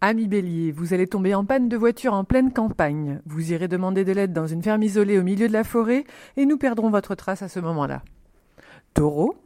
Ami 0.00 0.26
Bélier, 0.26 0.72
vous 0.72 0.94
allez 0.94 1.06
tomber 1.06 1.34
en 1.34 1.44
panne 1.44 1.68
de 1.68 1.76
voiture 1.76 2.14
en 2.14 2.24
pleine 2.24 2.50
campagne. 2.50 3.20
Vous 3.26 3.52
irez 3.52 3.68
demander 3.68 4.06
de 4.06 4.12
l'aide 4.12 4.32
dans 4.32 4.46
une 4.46 4.62
ferme 4.62 4.82
isolée 4.82 5.18
au 5.18 5.22
milieu 5.22 5.48
de 5.48 5.52
la 5.52 5.64
forêt 5.64 6.04
et 6.38 6.46
nous 6.46 6.56
perdrons 6.56 6.88
votre 6.88 7.14
trace 7.14 7.42
à 7.42 7.48
ce 7.48 7.60
moment-là. 7.60 8.00
Taureau, 8.94 9.36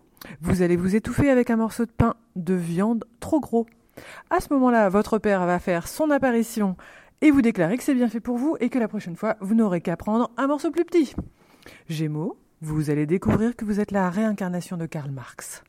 vous 0.40 0.62
allez 0.62 0.76
vous 0.76 0.94
étouffer 0.94 1.28
avec 1.28 1.50
un 1.50 1.56
morceau 1.56 1.84
de 1.84 1.90
pain 1.90 2.14
de 2.36 2.54
viande 2.54 3.04
trop 3.18 3.40
gros. 3.40 3.66
À 4.30 4.38
ce 4.38 4.52
moment-là, 4.54 4.88
votre 4.88 5.18
père 5.18 5.44
va 5.46 5.58
faire 5.58 5.88
son 5.88 6.12
apparition 6.12 6.76
et 7.22 7.32
vous 7.32 7.42
déclarer 7.42 7.76
que 7.76 7.82
c'est 7.82 7.92
bien 7.92 8.08
fait 8.08 8.20
pour 8.20 8.36
vous 8.38 8.56
et 8.60 8.68
que 8.68 8.78
la 8.78 8.86
prochaine 8.86 9.16
fois, 9.16 9.34
vous 9.40 9.56
n'aurez 9.56 9.80
qu'à 9.80 9.96
prendre 9.96 10.30
un 10.36 10.46
morceau 10.46 10.70
plus 10.70 10.84
petit. 10.84 11.12
Gémeaux, 11.88 12.36
vous 12.62 12.90
allez 12.90 13.06
découvrir 13.06 13.56
que 13.56 13.64
vous 13.64 13.80
êtes 13.80 13.90
la 13.90 14.08
réincarnation 14.08 14.76
de 14.76 14.86
Karl 14.86 15.10
Marx. 15.10 15.64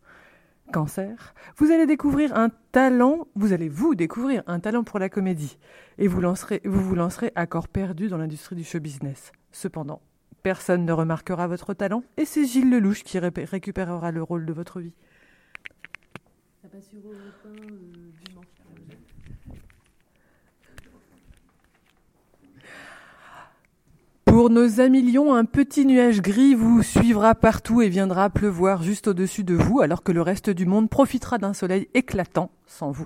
Cancer, 0.72 1.34
vous 1.58 1.72
allez 1.72 1.86
découvrir 1.88 2.36
un 2.38 2.50
talent, 2.72 3.28
vous 3.36 3.52
allez 3.52 3.68
vous 3.68 3.96
découvrir 3.96 4.44
un 4.48 4.60
talent 4.60 4.84
pour 4.84 5.00
la 5.00 5.10
comédie 5.10 5.58
et 5.98 6.08
vous, 6.08 6.22
lancerez, 6.22 6.62
vous 6.64 6.96
lancerez 6.96 7.32
à 7.36 7.48
corps 7.48 7.68
perdu 7.68 8.08
dans 8.08 8.18
l'industrie 8.18 8.56
du 8.56 8.64
show 8.64 8.80
business. 8.80 9.32
Cependant, 9.52 10.02
personne 10.44 10.86
ne 10.86 10.92
remarquera 10.94 11.48
votre 11.48 11.74
talent 11.74 12.04
et 12.16 12.26
c'est 12.26 12.46
Gilles 12.46 12.70
Lelouch 12.70 13.04
qui 13.04 13.20
ré- 13.20 13.32
récupérera 13.36 14.12
le 14.12 14.24
rôle 14.24 14.46
de 14.46 14.54
votre 14.54 14.80
vie. 14.80 14.94
Pour 24.34 24.50
nos 24.50 24.80
amis 24.80 25.04
lions, 25.04 25.36
un 25.36 25.46
petit 25.46 25.86
nuage 25.86 26.20
gris 26.20 26.56
vous 26.56 26.82
suivra 26.82 27.36
partout 27.36 27.84
et 27.84 27.90
viendra 27.90 28.32
pleuvoir 28.32 28.82
juste 28.82 29.08
au-dessus 29.08 29.44
de 29.44 29.54
vous, 29.54 29.82
alors 29.82 30.02
que 30.02 30.12
le 30.12 30.24
reste 30.24 30.50
du 30.50 30.66
monde 30.66 30.90
profitera 30.90 31.38
d'un 31.38 31.54
soleil 31.54 31.88
éclatant 31.94 32.50
sans 32.66 32.90
vous. 32.90 33.06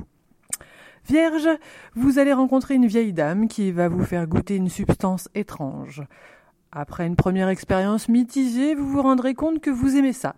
Vierge, 1.06 1.50
vous 1.96 2.18
allez 2.18 2.32
rencontrer 2.32 2.76
une 2.76 2.88
vieille 2.88 3.12
dame 3.12 3.50
qui 3.50 3.74
va 3.74 3.90
vous 3.90 4.06
faire 4.06 4.26
goûter 4.26 4.56
une 4.56 4.70
substance 4.70 5.28
étrange. 5.36 6.02
Après 6.72 7.06
une 7.06 7.18
première 7.18 7.50
expérience 7.50 8.08
mitigée, 8.08 8.74
vous 8.74 8.88
vous 8.88 9.02
rendrez 9.02 9.34
compte 9.34 9.60
que 9.60 9.70
vous 9.70 9.98
aimez 9.98 10.14
ça 10.14 10.34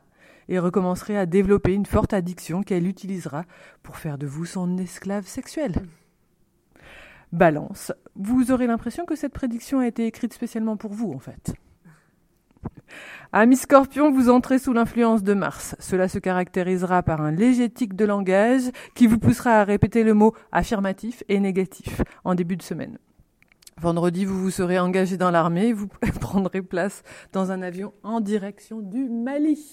et 0.47 0.57
recommencerez 0.57 1.19
à 1.19 1.27
développer 1.27 1.75
une 1.75 1.85
forte 1.85 2.13
addiction 2.13 2.63
qu'elle 2.63 2.87
utilisera 2.87 3.45
pour 3.83 3.97
faire 3.97 4.17
de 4.17 4.25
vous 4.25 4.45
son 4.45 4.79
esclave 4.79 5.27
sexuel. 5.27 5.83
Balance, 7.31 7.91
vous 8.15 8.51
aurez 8.51 8.67
l'impression 8.67 9.05
que 9.05 9.15
cette 9.15 9.33
prédiction 9.33 9.79
a 9.79 9.87
été 9.87 10.05
écrite 10.05 10.33
spécialement 10.33 10.77
pour 10.77 10.93
vous, 10.93 11.11
en 11.11 11.19
fait. 11.19 11.53
Ami 13.31 13.55
Scorpion, 13.55 14.11
vous 14.11 14.29
entrez 14.29 14.57
sous 14.57 14.73
l'influence 14.73 15.21
de 15.21 15.35
Mars. 15.35 15.75
Cela 15.79 16.07
se 16.07 16.17
caractérisera 16.17 17.03
par 17.03 17.21
un 17.21 17.31
léger 17.31 17.69
tic 17.69 17.95
de 17.95 18.05
langage 18.05 18.71
qui 18.95 19.05
vous 19.05 19.19
poussera 19.19 19.59
à 19.59 19.63
répéter 19.63 20.03
le 20.03 20.15
mot 20.15 20.33
affirmatif 20.51 21.23
et 21.29 21.39
négatif 21.39 22.01
en 22.23 22.33
début 22.33 22.57
de 22.57 22.63
semaine. 22.63 22.97
Vendredi, 23.77 24.25
vous 24.25 24.39
vous 24.39 24.51
serez 24.51 24.79
engagé 24.79 25.15
dans 25.15 25.29
l'armée 25.29 25.67
et 25.67 25.73
vous 25.73 25.87
prendrez 26.19 26.63
place 26.63 27.03
dans 27.31 27.51
un 27.51 27.61
avion 27.61 27.93
en 28.03 28.19
direction 28.19 28.79
du 28.79 29.07
Mali. 29.07 29.71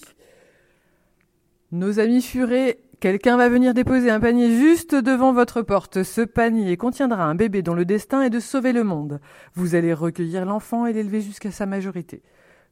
Nos 1.71 1.99
amis 1.99 2.21
furets, 2.21 2.79
quelqu'un 2.99 3.37
va 3.37 3.49
venir 3.49 3.73
déposer 3.73 4.09
un 4.09 4.19
panier 4.19 4.49
juste 4.49 4.95
devant 4.95 5.33
votre 5.33 5.61
porte. 5.61 6.03
Ce 6.03 6.21
panier 6.21 6.77
contiendra 6.77 7.23
un 7.23 7.35
bébé 7.35 7.61
dont 7.61 7.73
le 7.73 7.85
destin 7.85 8.21
est 8.21 8.29
de 8.29 8.39
sauver 8.39 8.73
le 8.73 8.83
monde. 8.83 9.19
Vous 9.53 9.75
allez 9.75 9.93
recueillir 9.93 10.45
l'enfant 10.45 10.85
et 10.85 10.93
l'élever 10.93 11.21
jusqu'à 11.21 11.51
sa 11.51 11.65
majorité. 11.65 12.21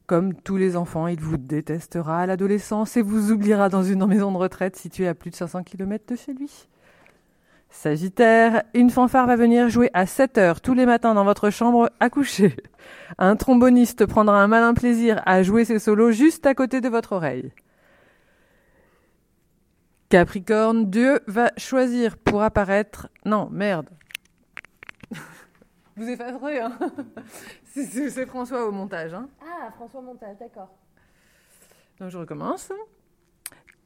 Comme 0.06 0.34
tous 0.34 0.56
les 0.56 0.76
enfants, 0.76 1.08
il 1.08 1.20
vous 1.20 1.36
détestera 1.36 2.20
à 2.20 2.26
l'adolescence 2.26 2.96
et 2.96 3.02
vous 3.02 3.32
oubliera 3.32 3.68
dans 3.68 3.82
une 3.82 4.06
maison 4.06 4.30
de 4.30 4.36
retraite 4.36 4.76
située 4.76 5.08
à 5.08 5.14
plus 5.14 5.30
de 5.30 5.36
500 5.36 5.64
km 5.64 6.04
de 6.08 6.16
chez 6.16 6.32
lui. 6.32 6.68
Sagittaire, 7.70 8.62
une 8.72 8.90
fanfare 8.90 9.26
va 9.26 9.36
venir 9.36 9.68
jouer 9.68 9.90
à 9.92 10.06
7 10.06 10.38
heures 10.38 10.60
tous 10.60 10.74
les 10.74 10.86
matins 10.86 11.14
dans 11.14 11.24
votre 11.24 11.50
chambre 11.50 11.90
à 11.98 12.08
coucher. 12.08 12.54
Un 13.18 13.36
tromboniste 13.36 14.06
prendra 14.06 14.40
un 14.40 14.46
malin 14.46 14.74
plaisir 14.74 15.20
à 15.26 15.42
jouer 15.42 15.64
ses 15.64 15.80
solos 15.80 16.12
juste 16.12 16.46
à 16.46 16.54
côté 16.54 16.80
de 16.80 16.88
votre 16.88 17.12
oreille. 17.12 17.52
Capricorne, 20.08 20.88
Dieu 20.88 21.20
va 21.26 21.50
choisir 21.56 22.16
pour 22.16 22.42
apparaître. 22.42 23.08
Non, 23.24 23.48
merde. 23.50 23.88
Vous 25.96 26.08
effacerez, 26.08 26.60
hein 26.60 26.78
C'est- 27.64 28.26
François 28.26 28.66
au 28.66 28.72
montage, 28.72 29.14
hein 29.14 29.28
Ah, 29.42 29.70
François 29.72 30.02
Montage, 30.02 30.36
d'accord. 30.38 30.68
Donc 31.98 32.10
je 32.10 32.18
recommence. 32.18 32.70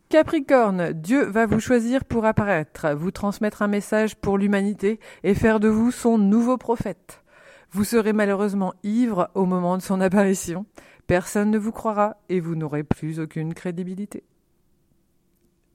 Capricorne, 0.09 0.93
Dieu 0.93 1.23
va 1.25 1.47
vous 1.47 1.61
choisir 1.61 2.05
pour 2.05 2.25
apparaître, 2.25 2.93
vous 2.95 3.13
transmettre 3.13 3.63
un 3.63 3.69
message 3.69 4.17
pour 4.17 4.39
l'humanité 4.39 4.99
et 5.23 5.35
faire 5.35 5.61
de 5.61 5.69
vous 5.69 5.93
son 5.93 6.19
nouveau 6.19 6.59
prophète. 6.59 7.23
Vous 7.71 7.85
serez 7.85 8.13
malheureusement 8.13 8.75
ivre 8.83 9.31
au 9.35 9.47
moment 9.47 9.77
de 9.77 9.83
son 9.83 10.01
apparition. 10.01 10.67
Personne 11.07 11.53
ne 11.53 11.59
vous 11.59 11.71
croira 11.71 12.17
et 12.29 12.41
vous 12.41 12.57
n'aurez 12.57 12.83
plus 12.83 13.21
aucune 13.21 13.55
crédibilité. 13.55 14.25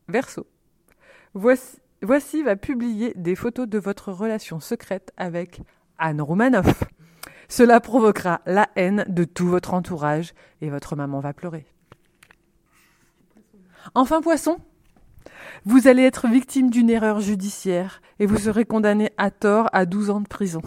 Verseau. 0.08 0.48
Voici, 1.34 2.44
va 2.44 2.56
publier 2.56 3.14
des 3.16 3.36
photos 3.36 3.68
de 3.68 3.80
votre 3.80 4.12
relation 4.12 4.60
secrète 4.60 5.12
avec 5.18 5.62
Anne 5.98 6.22
Roumanoff. 6.22 6.84
Cela 7.48 7.80
provoquera 7.80 8.42
la 8.46 8.70
haine 8.76 9.06
de 9.08 9.24
tout 9.24 9.48
votre 9.48 9.74
entourage 9.74 10.34
et 10.62 10.70
votre 10.70 10.96
maman 10.96 11.20
va 11.20 11.34
pleurer. 11.34 11.66
Enfin, 13.94 14.22
poisson, 14.22 14.58
vous 15.66 15.88
allez 15.88 16.04
être 16.04 16.28
victime 16.28 16.70
d'une 16.70 16.90
erreur 16.90 17.20
judiciaire 17.20 18.02
et 18.20 18.26
vous 18.26 18.38
serez 18.38 18.66
condamné 18.66 19.12
à 19.18 19.32
tort 19.32 19.70
à 19.74 19.86
12 19.86 20.10
ans 20.10 20.22
de 20.22 20.28
prison. 20.28 20.62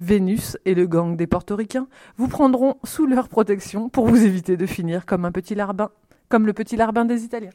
Vénus 0.00 0.58
et 0.64 0.74
le 0.74 0.86
gang 0.86 1.16
des 1.16 1.26
portoricains 1.26 1.86
vous 2.16 2.28
prendront 2.28 2.76
sous 2.82 3.06
leur 3.06 3.28
protection 3.28 3.88
pour 3.88 4.06
vous 4.06 4.24
éviter 4.24 4.56
de 4.56 4.66
finir 4.66 5.06
comme 5.06 5.24
un 5.24 5.32
petit 5.32 5.54
larbin, 5.54 5.90
comme 6.28 6.46
le 6.46 6.52
petit 6.52 6.76
larbin 6.76 7.04
des 7.04 7.24
Italiens. 7.24 7.52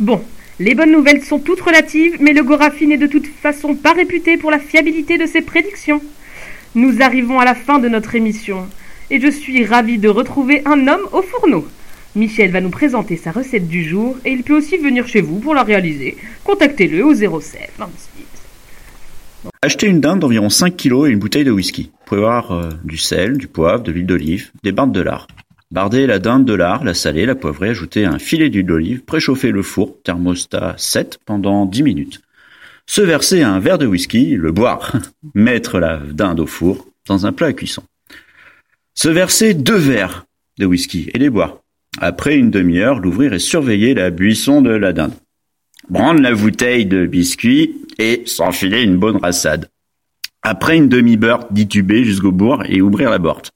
Bon, 0.00 0.22
les 0.58 0.74
bonnes 0.74 0.92
nouvelles 0.92 1.22
sont 1.22 1.38
toutes 1.38 1.60
relatives, 1.60 2.16
mais 2.20 2.32
le 2.32 2.42
Gorafi 2.42 2.86
n'est 2.86 2.96
de 2.96 3.06
toute 3.06 3.26
façon 3.26 3.74
pas 3.74 3.92
réputé 3.92 4.38
pour 4.38 4.50
la 4.50 4.58
fiabilité 4.58 5.18
de 5.18 5.26
ses 5.26 5.42
prédictions. 5.42 6.00
Nous 6.74 7.02
arrivons 7.02 7.38
à 7.38 7.44
la 7.44 7.54
fin 7.54 7.78
de 7.78 7.88
notre 7.88 8.14
émission, 8.14 8.66
et 9.10 9.20
je 9.20 9.30
suis 9.30 9.62
ravie 9.66 9.98
de 9.98 10.08
retrouver 10.08 10.62
un 10.64 10.88
homme 10.88 11.06
au 11.12 11.20
fourneau. 11.20 11.68
Michel 12.16 12.50
va 12.50 12.62
nous 12.62 12.70
présenter 12.70 13.18
sa 13.18 13.30
recette 13.30 13.68
du 13.68 13.84
jour, 13.84 14.16
et 14.24 14.32
il 14.32 14.42
peut 14.42 14.56
aussi 14.56 14.78
venir 14.78 15.06
chez 15.06 15.20
vous 15.20 15.38
pour 15.38 15.54
la 15.54 15.64
réaliser. 15.64 16.16
Contactez-le 16.44 17.04
au 17.04 17.12
07 17.12 17.72
26. 17.78 17.90
Achetez 19.60 19.86
une 19.86 20.00
dinde 20.00 20.20
d'environ 20.20 20.48
5 20.48 20.78
kg 20.78 21.06
et 21.06 21.10
une 21.10 21.18
bouteille 21.18 21.44
de 21.44 21.50
whisky. 21.50 21.90
Vous 21.92 22.06
pouvez 22.06 22.20
avoir 22.22 22.52
euh, 22.52 22.70
du 22.84 22.96
sel, 22.96 23.36
du 23.36 23.48
poivre, 23.48 23.82
de 23.82 23.92
l'huile 23.92 24.06
d'olive, 24.06 24.50
des 24.62 24.72
barres 24.72 24.86
de 24.86 25.02
lard. 25.02 25.26
Bardez 25.72 26.08
la 26.08 26.18
dinde 26.18 26.44
de 26.44 26.54
lard, 26.54 26.82
la 26.82 26.94
saler, 26.94 27.26
la 27.26 27.36
poivrer, 27.36 27.68
ajoutez 27.68 28.04
un 28.04 28.18
filet 28.18 28.50
d'huile 28.50 28.66
d'olive, 28.66 29.02
préchauffez 29.02 29.52
le 29.52 29.62
four, 29.62 30.02
thermostat 30.02 30.74
7 30.76 31.20
pendant 31.24 31.64
10 31.64 31.84
minutes. 31.84 32.22
Se 32.86 33.00
verser 33.00 33.42
un 33.42 33.60
verre 33.60 33.78
de 33.78 33.86
whisky, 33.86 34.34
le 34.34 34.50
boire. 34.50 34.96
Mettre 35.34 35.78
la 35.78 35.98
dinde 35.98 36.40
au 36.40 36.46
four 36.46 36.88
dans 37.06 37.24
un 37.24 37.32
plat 37.32 37.48
à 37.48 37.52
cuisson. 37.52 37.84
Se 38.94 39.08
verser 39.08 39.54
deux 39.54 39.76
verres 39.76 40.26
de 40.58 40.66
whisky 40.66 41.08
et 41.14 41.18
les 41.18 41.30
boire. 41.30 41.60
Après 42.00 42.36
une 42.36 42.50
demi-heure, 42.50 42.98
l'ouvrir 42.98 43.32
et 43.32 43.38
surveiller 43.38 43.94
la 43.94 44.10
buisson 44.10 44.62
de 44.62 44.70
la 44.70 44.92
dinde. 44.92 45.14
Prendre 45.92 46.20
la 46.20 46.34
bouteille 46.34 46.86
de 46.86 47.06
biscuit 47.06 47.76
et 47.98 48.24
s'enfiler 48.26 48.82
une 48.82 48.96
bonne 48.96 49.18
rassade. 49.18 49.68
Après 50.42 50.76
une 50.76 50.88
demi-beurre, 50.88 51.46
dituber 51.52 52.02
jusqu'au 52.02 52.32
bourg 52.32 52.64
et 52.66 52.80
ouvrir 52.80 53.10
la 53.10 53.20
porte. 53.20 53.52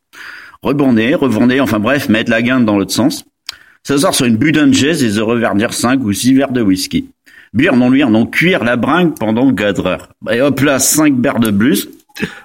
Rebonder, 0.64 1.14
reborder, 1.14 1.60
enfin 1.60 1.78
bref, 1.78 2.08
mettre 2.08 2.30
la 2.30 2.40
guinde 2.40 2.64
dans 2.64 2.78
l'autre 2.78 2.90
sens. 2.90 3.26
S'asseoir 3.82 4.14
sur 4.14 4.24
une 4.24 4.72
jazz 4.72 5.04
et 5.04 5.10
se 5.10 5.20
reverdir 5.20 5.74
5 5.74 6.02
ou 6.02 6.10
6 6.10 6.32
verres 6.32 6.52
de 6.52 6.62
whisky. 6.62 7.10
Buire 7.52 7.76
non 7.76 7.90
luire 7.90 8.08
non 8.08 8.24
cuire 8.24 8.64
la 8.64 8.76
bringue 8.76 9.14
pendant 9.18 9.52
quatre 9.52 9.84
heures. 9.84 10.08
Et 10.32 10.40
hop 10.40 10.58
là, 10.60 10.78
cinq 10.78 11.16
berres 11.16 11.38
de 11.38 11.50
plus. 11.50 11.90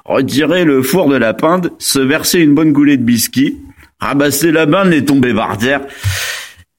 Retirer 0.04 0.66
le 0.66 0.84
four 0.84 1.08
de 1.08 1.16
la 1.16 1.34
pinde, 1.34 1.72
se 1.80 2.00
verser 2.00 2.40
une 2.40 2.54
bonne 2.54 2.74
goulée 2.74 2.98
de 2.98 3.04
biscuit, 3.04 3.56
rabasser 4.02 4.52
la 4.52 4.66
bande 4.66 4.92
et 4.92 5.06
tomber 5.06 5.34
par 5.34 5.58
terre. 5.58 5.82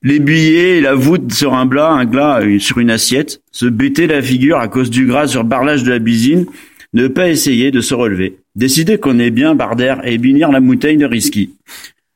Les 0.03 0.19
billets 0.19 0.77
et 0.77 0.81
la 0.83 0.95
voûte 0.95 1.33
sur 1.33 1.55
un 1.55 1.67
plat, 1.67 1.89
un 1.89 2.05
glas 2.05 2.43
euh, 2.43 2.59
sur 2.59 2.79
une 2.79 2.91
assiette, 2.91 3.41
se 3.51 3.65
buter 3.65 4.07
la 4.07 4.21
figure 4.21 4.59
à 4.59 4.69
cause 4.69 4.91
du 4.91 5.07
gras 5.07 5.27
sur 5.27 5.45
barlage 5.45 5.85
de 5.85 5.91
la 5.91 5.99
bisine, 5.99 6.45
ne 6.93 7.09
pas 7.09 7.29
essayer 7.29 7.71
de 7.71 7.81
se 7.81 7.95
relever, 7.95 8.39
décider 8.55 8.99
qu'on 8.99 9.19
est 9.19 9.31
bien 9.31 9.55
bardère 9.55 10.07
et 10.07 10.19
binir 10.19 10.51
la 10.51 10.61
mouteille 10.61 10.97
de 10.97 11.07
risky. 11.07 11.57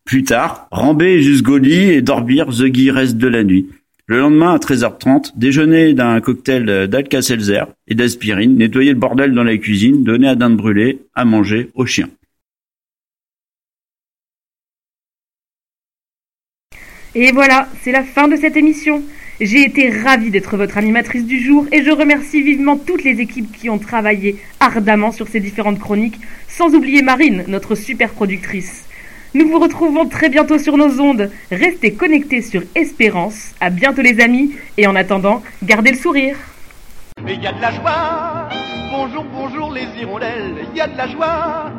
Plus 0.05 0.25
tard, 0.25 0.69
ramber 0.71 1.23
jusqu'au 1.23 1.59
lit 1.59 1.91
et 1.91 2.03
dormir 2.03 2.49
the 2.49 2.65
guy 2.65 2.91
reste 2.91 3.17
de 3.17 3.29
la 3.29 3.45
nuit. 3.45 3.69
Le 4.07 4.19
lendemain 4.19 4.53
à 4.53 4.59
13h30, 4.59 5.33
déjeuner 5.35 5.95
d'un 5.95 6.21
cocktail 6.21 6.89
d'Alka-Seltzer 6.89 7.65
et 7.89 7.95
d'aspirine, 7.95 8.57
nettoyer 8.57 8.93
le 8.93 8.99
bordel 8.99 9.33
dans 9.33 9.45
la 9.45 9.57
cuisine, 9.57 10.05
donner 10.05 10.29
à 10.29 10.35
dinde 10.35 10.59
brûlée, 10.59 11.01
à 11.15 11.25
manger 11.25 11.71
aux 11.75 11.87
chiens. 11.87 12.11
Et 17.15 17.33
voilà, 17.33 17.69
c'est 17.81 17.93
la 17.93 18.03
fin 18.03 18.29
de 18.29 18.37
cette 18.37 18.57
émission. 18.57 19.03
J'ai 19.41 19.65
été 19.65 19.91
ravie 19.91 20.31
d'être 20.31 20.57
votre 20.57 20.79
animatrice 20.79 21.25
du 21.25 21.41
jour 21.41 21.67
et 21.73 21.83
je 21.83 21.91
remercie 21.91 22.41
vivement 22.41 22.77
toutes 22.77 23.03
les 23.03 23.21
équipes 23.21 23.51
qui 23.51 23.69
ont 23.69 23.79
travaillé 23.79 24.37
ardemment 24.61 25.11
sur 25.11 25.27
ces 25.27 25.41
différentes 25.41 25.81
chroniques, 25.81 26.21
sans 26.47 26.73
oublier 26.75 27.03
Marine, 27.03 27.45
notre 27.49 27.75
super 27.75 28.11
productrice. 28.11 28.85
Nous 29.35 29.49
vous 29.49 29.59
retrouvons 29.59 30.07
très 30.07 30.29
bientôt 30.29 30.59
sur 30.59 30.77
nos 30.77 31.01
ondes. 31.01 31.33
Restez 31.51 31.95
connectés 31.95 32.43
sur 32.43 32.63
Espérance. 32.77 33.55
À 33.61 33.71
bientôt 33.71 34.03
les 34.03 34.21
amis 34.21 34.53
et 34.77 34.87
en 34.87 34.95
attendant, 34.95 35.43
gardez 35.65 35.91
le 35.91 35.99
sourire. 35.99 36.37
Bonjour, 38.97 39.25
bonjour 39.25 39.73
les 39.73 39.89
hirondelles. 40.01 40.69
Y 40.73 40.81
a 40.81 40.87
de 40.87 40.97
la 40.97 41.09
joie. 41.09 41.73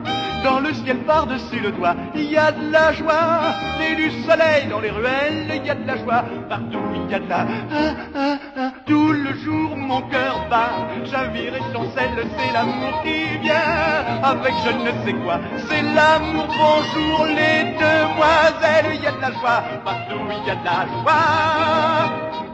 Dans 0.44 0.60
le 0.60 0.74
ciel 0.74 0.98
par-dessus 1.06 1.62
le 1.62 1.72
toit, 1.72 1.96
il 2.14 2.30
y 2.30 2.38
a 2.38 2.52
de 2.52 2.70
la 2.70 2.92
joie. 2.92 3.56
Et 3.82 3.96
du 3.96 4.12
soleil 4.24 4.68
dans 4.70 4.82
les 4.82 4.92
ruelles, 4.92 5.50
il 5.56 5.66
y 5.66 5.70
a 5.70 5.76
de 5.76 5.88
la 5.88 5.96
joie. 5.96 6.26
Partout, 6.50 6.78
il 6.94 7.10
y 7.10 7.16
a 7.16 7.20
de 7.20 7.30
la... 7.30 7.40
Ah, 7.40 7.94
ah, 8.16 8.38
ah. 8.58 8.72
Tout 8.86 9.14
le 9.14 9.34
jour, 9.44 9.78
mon 9.78 10.02
cœur 10.02 10.46
bat. 10.50 10.72
Chavire 11.10 11.56
et 11.56 11.74
chancelle, 11.74 12.28
c'est 12.38 12.54
l'amour 12.54 13.02
qui 13.04 13.38
vient. 13.42 14.22
Avec 14.22 14.54
je 14.66 14.72
ne 14.84 15.06
sais 15.06 15.14
quoi, 15.24 15.40
c'est 15.70 15.84
l'amour. 15.96 16.48
Bonjour 16.48 17.26
les 17.28 17.72
demoiselles, 17.80 18.92
il 18.94 19.02
y 19.02 19.08
a 19.08 19.12
de 19.14 19.22
la 19.22 19.32
joie. 19.32 19.64
Partout, 19.86 20.20
il 20.30 20.48
y 20.48 20.52
a 20.52 20.56
de 20.56 20.66
la 20.66 20.86
joie. 21.02 22.45